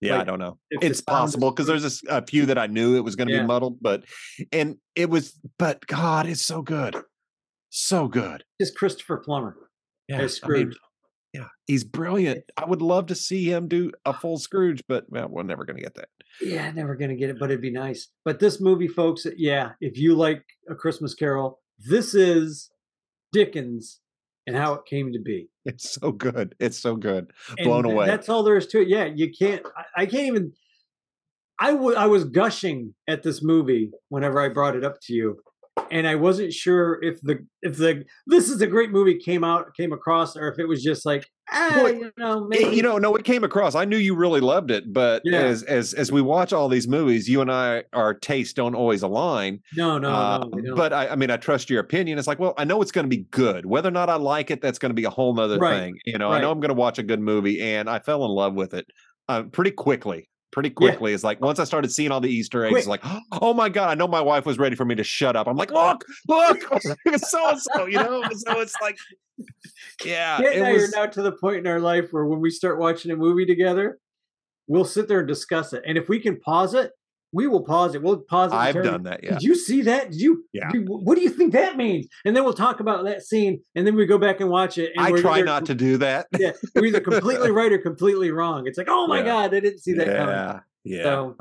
[0.00, 0.58] yeah, I don't know.
[0.70, 3.40] It's possible because there's a, few that I knew it was going to Yeah.
[3.42, 4.04] be muddled, but
[4.52, 5.38] and it was.
[5.58, 6.96] But God, it's so good,
[7.70, 8.44] so good.
[8.60, 9.56] Just Christopher Plummer
[10.08, 10.28] Yeah, as I mean,
[10.70, 10.76] Scrooge.
[11.38, 12.44] Yeah, he's brilliant.
[12.56, 15.76] I would love to see him do a full Scrooge, but well, we're never going
[15.76, 16.08] to get that.
[16.40, 18.08] yeah, never gonna get it, but it'd be nice.
[18.24, 22.70] But this movie, folks, yeah, if you like a Christmas Carol, this is
[23.32, 24.00] Dickens
[24.46, 25.48] and how it came to be.
[25.68, 26.54] It's so good.
[26.58, 27.30] It's so good.
[27.58, 28.06] And Blown away.
[28.06, 28.88] That's all there is to it.
[28.88, 29.62] Yeah, you can't.
[29.76, 30.52] I, I can't even.
[31.60, 35.38] I I was gushing at this movie whenever I brought it up to you,
[35.90, 39.74] and I wasn't sure if the if the this is a great movie came out
[39.76, 42.82] came across or if it was just like ah Well, you know It- maybe you
[42.82, 43.74] know, no, it came across.
[43.74, 45.40] I knew you really loved it, but Yeah.
[45.40, 49.02] as as as we watch all these movies, you and I, our tastes don't always
[49.02, 49.60] align.
[49.76, 52.18] no no Uh, no, they but I, I mean, I trust your opinion.
[52.18, 53.66] It's like, well, I know it's going to be good.
[53.66, 55.98] Whether or not I like it, that's going to be a whole nother Right, thing.
[56.04, 56.50] You know, I know.
[56.50, 58.86] I'm going to watch a good movie, and I fell in love with it
[59.28, 60.28] uh, pretty quickly.
[60.50, 61.12] Pretty quickly.
[61.12, 63.94] It's like once I started seeing all the Easter eggs, like, oh my god, I
[63.94, 65.46] know my wife was ready for me to shut up.
[65.46, 66.62] I'm like, look, look,
[67.18, 68.22] so and so, you know.
[68.32, 68.96] So it's like,
[70.04, 70.82] yeah, Yeah, it now was.
[70.82, 73.46] you're now to the point in our life where when we start watching a movie
[73.46, 73.98] together,
[74.66, 75.82] we'll sit there and discuss it.
[75.86, 76.92] And if we can pause it,
[77.32, 78.02] we will pause it.
[78.02, 78.56] We'll pause it.
[78.56, 79.22] I've turn- done that.
[79.22, 80.10] Yeah, Did you see that?
[80.12, 80.44] Did you?
[80.52, 80.70] Yeah.
[80.70, 82.06] did- what do you think that means?
[82.24, 84.92] And then we'll talk about that scene, and then we go back and watch it.
[84.96, 86.26] And I try either not to do that.
[86.38, 88.66] Yeah, we're either completely right or completely wrong.
[88.66, 89.24] It's like, oh my Yeah.
[89.24, 90.34] god, I didn't see that coming.
[90.34, 91.36] yeah, yeah, So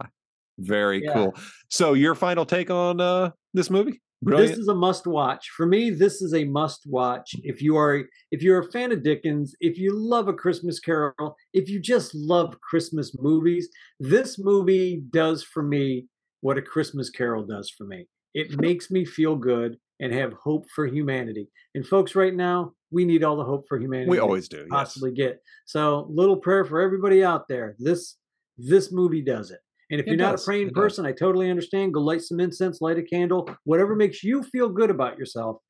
[0.59, 1.13] very yeah.
[1.13, 1.35] cool.
[1.69, 4.01] So your final take on uh this movie?
[4.23, 4.49] Brilliant.
[4.49, 5.91] this is a must watch for me.
[5.91, 9.77] This is a must watch if you are if you're a fan of Dickens, if
[9.77, 13.69] you love a Christmas Carol, if you just love Christmas movies.
[13.99, 16.07] This movie does for me
[16.41, 18.07] what a Christmas Carol does for me.
[18.33, 21.49] It makes me feel good and have hope for humanity.
[21.75, 24.09] And folks, right now we need all the hope for humanity.
[24.09, 24.57] we always do.
[24.57, 24.67] Yes.
[24.69, 25.41] possibly get.
[25.65, 27.75] So, little prayer for everybody out there.
[27.77, 28.15] This
[28.57, 29.59] this movie does it.
[29.89, 30.81] And if It you're not a praying it does.
[30.81, 31.93] person, I totally understand.
[31.93, 35.61] Go light some incense, light a candle, whatever makes you feel good about yourself.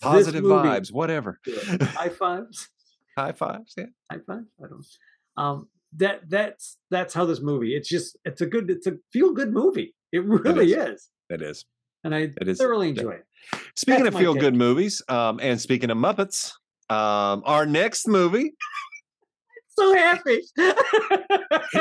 [0.00, 1.40] Positive movie- vibes, whatever.
[1.82, 2.68] High fives.
[3.18, 3.74] High fives.
[3.76, 3.86] Yeah.
[4.12, 4.46] High fives.
[4.64, 4.86] I don't.
[5.36, 7.74] Um, that that's that's how this movie.
[7.74, 9.94] It's just it's a good it's a feel good movie.
[10.12, 10.88] It really is.
[10.90, 11.08] is.
[11.30, 11.64] It is.
[12.04, 12.58] and I It is.
[12.58, 13.24] thoroughly enjoy it.
[13.74, 16.52] Speaking That's of feel good movies, um, and speaking of Muppets,
[16.90, 18.54] um, our next movie
[19.78, 20.40] So happy.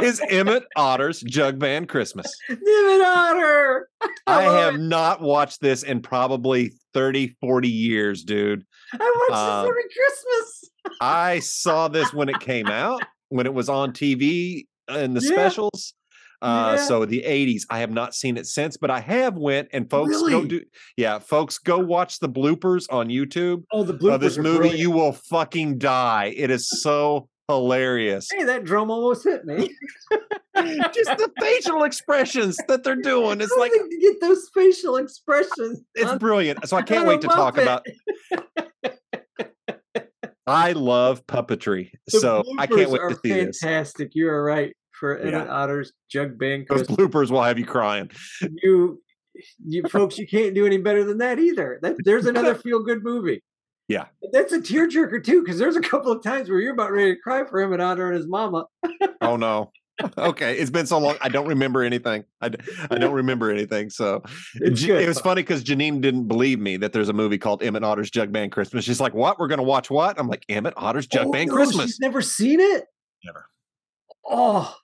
[0.01, 2.27] is Emmett Otter's Jug Band Christmas.
[2.49, 3.89] David Otter.
[4.27, 8.63] I have not watched this in probably 30, 40 years, dude.
[8.93, 8.97] I
[9.29, 10.69] watch um, this every Christmas.
[11.01, 15.31] I saw this when it came out, when it was on TV in the Yeah.
[15.31, 15.93] specials.
[16.41, 16.85] Uh, Yeah.
[16.85, 17.63] so the 80s.
[17.69, 20.61] I have not seen it since, but I have went and folks go do
[20.97, 24.57] yeah, folks go watch the bloopers on YouTube Oh, the bloopers of this movie.
[24.57, 24.79] brilliant.
[24.79, 26.33] You will fucking die.
[26.35, 28.29] It is so hilarious.
[28.31, 29.69] Hey, that drum almost hit me.
[30.93, 33.41] Just the facial expressions that they're doing.
[33.41, 35.81] It's like they get those facial expressions.
[35.93, 36.67] it's brilliant.
[36.67, 37.85] So I can't wait to talk about
[40.47, 41.91] I love puppetry.
[42.07, 43.59] The so I can't wait to see this.
[43.59, 44.11] fantastic.
[44.13, 48.11] You are right for Emmett Otter's Jug Band Those bloopers will have you crying.
[48.41, 49.01] You,
[49.65, 51.79] you folks, you can't do any better than that either.
[51.81, 53.43] That, there's another feel good movie.
[53.87, 54.05] Yeah.
[54.31, 57.21] That's a tearjerker too, because there's a couple of times where you're about ready to
[57.21, 58.65] cry for Emmett Otter and his mama.
[59.21, 59.71] Oh no.
[60.17, 61.15] Okay, it's been so long.
[61.21, 62.25] I don't remember anything.
[62.41, 62.49] I,
[62.91, 63.89] I don't remember anything.
[63.89, 64.21] So
[64.59, 64.83] good.
[64.89, 68.11] it was funny because Janine didn't believe me that there's a movie called Emmett Otter's
[68.11, 68.83] Jug Band Christmas.
[68.83, 69.39] She's like, "What?
[69.39, 72.21] We're gonna watch what?" I'm like, "Emmett Otter's Jug Oh, Band no, Christmas." She's never
[72.21, 72.85] seen it.
[73.23, 73.45] Never.
[74.29, 74.75] Oh,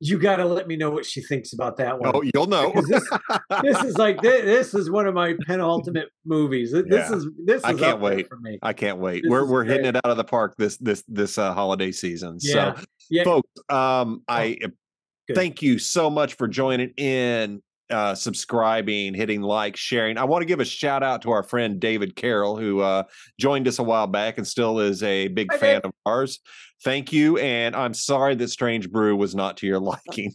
[0.00, 2.12] you got to let me know what she thinks about that one.
[2.14, 2.70] Oh, you'll know.
[2.86, 3.08] This,
[3.62, 6.72] this is like thi- this is one of my penultimate movies.
[6.72, 7.14] This Yeah.
[7.14, 8.28] is this is I can't wait.
[8.28, 8.58] for me.
[8.62, 9.22] I can't wait.
[9.22, 12.36] This we're we're hitting it out of the park this this this uh, holiday season.
[12.40, 12.74] Yeah.
[12.76, 13.24] So, Yeah.
[13.24, 15.34] folks, um, I good.
[15.34, 20.18] thank you so much for joining in, uh, subscribing, hitting like, sharing.
[20.18, 23.04] I want to give a shout out to our friend David Carroll, who uh,
[23.40, 25.84] joined us a while back and still is a big Hi, fan Dave.
[25.86, 26.40] of ours.
[26.84, 30.34] Thank you, and I'm sorry that Strange Brew was not to your liking.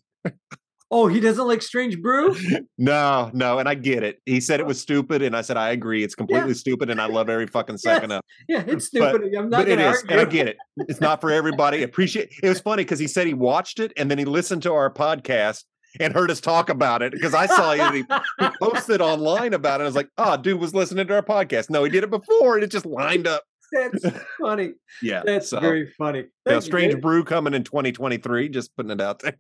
[0.94, 2.36] Oh, he doesn't like Strange Brew.
[2.78, 4.20] No, no, and I get it.
[4.26, 4.68] He said it uh.
[4.68, 6.04] was stupid, and I said I agree.
[6.04, 8.20] It's completely stupid, and I love every fucking second of.
[8.20, 8.26] it.
[8.50, 9.34] Yeah, it's But- stupid.
[9.38, 10.10] I'm not But it is, argue.
[10.12, 10.58] and I get it.
[10.90, 11.84] It's not for everybody.
[11.84, 12.30] Appreciate.
[12.44, 14.92] It was funny because he said he watched it, and then he listened to our
[14.94, 15.64] podcast
[16.00, 17.14] and heard us talk about it.
[17.14, 18.04] Because I saw he
[18.62, 19.84] posted online about it.
[19.84, 22.56] I was like, "Oh, dude was listening to our podcast." No, he did it before,
[22.56, 23.44] and it just lined up.
[23.72, 24.06] That's
[24.40, 24.74] funny.
[25.02, 26.26] Yeah, That's so, very funny.
[26.46, 27.02] Thank you, Strange.
[27.02, 28.50] Brew coming in 2023.
[28.50, 29.38] Just putting it out there.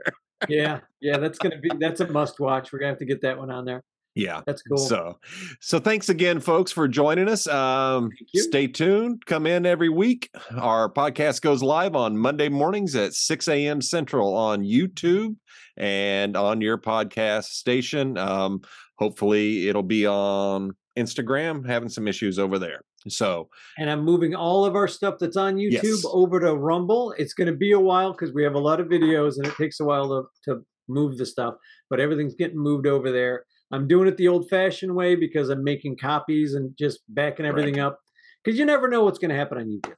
[0.49, 2.73] Yeah, yeah, that's gonna be that's a must watch.
[2.73, 3.83] We're gonna have to get that one on there.
[4.15, 4.41] Yeah.
[4.45, 4.77] That's cool.
[4.77, 5.19] So,
[5.61, 7.47] so thanks again, folks, for joining us.
[7.47, 9.25] Um, stay tuned.
[9.25, 10.29] Come in every week.
[10.57, 13.81] Our podcast goes live on Monday mornings at 6 a.m.
[13.81, 15.35] Central on YouTube
[15.77, 18.17] and on your podcast station.
[18.17, 18.61] Um,
[18.97, 21.65] hopefully, it'll be on Instagram.
[21.65, 22.81] Having some issues over there.
[23.07, 26.05] So, and I'm moving all of our stuff that's on YouTube Yes.
[26.07, 27.13] over to Rumble.
[27.17, 29.55] It's going to be a while because we have a lot of videos and it
[29.55, 30.07] takes a while
[30.45, 31.55] to, to move the stuff,
[31.89, 33.45] but everything's getting moved over there.
[33.71, 37.79] I'm doing it the old fashioned way because I'm making copies and just backing everything
[37.79, 37.97] up
[38.43, 39.95] because you never know what's going to happen on YouTube.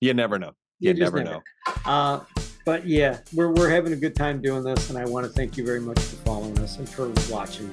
[0.00, 0.52] you never know.
[0.80, 1.72] You, You never never know.
[1.86, 2.20] Uh,
[2.66, 5.56] but yeah, we're, we're having a good time doing this, and I want to thank
[5.56, 7.70] you very much for following us and for watching.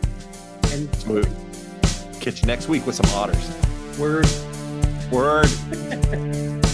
[0.72, 1.26] And We'll
[2.22, 3.50] catch you next week with some otters.
[3.98, 4.24] we're
[5.12, 5.50] Word.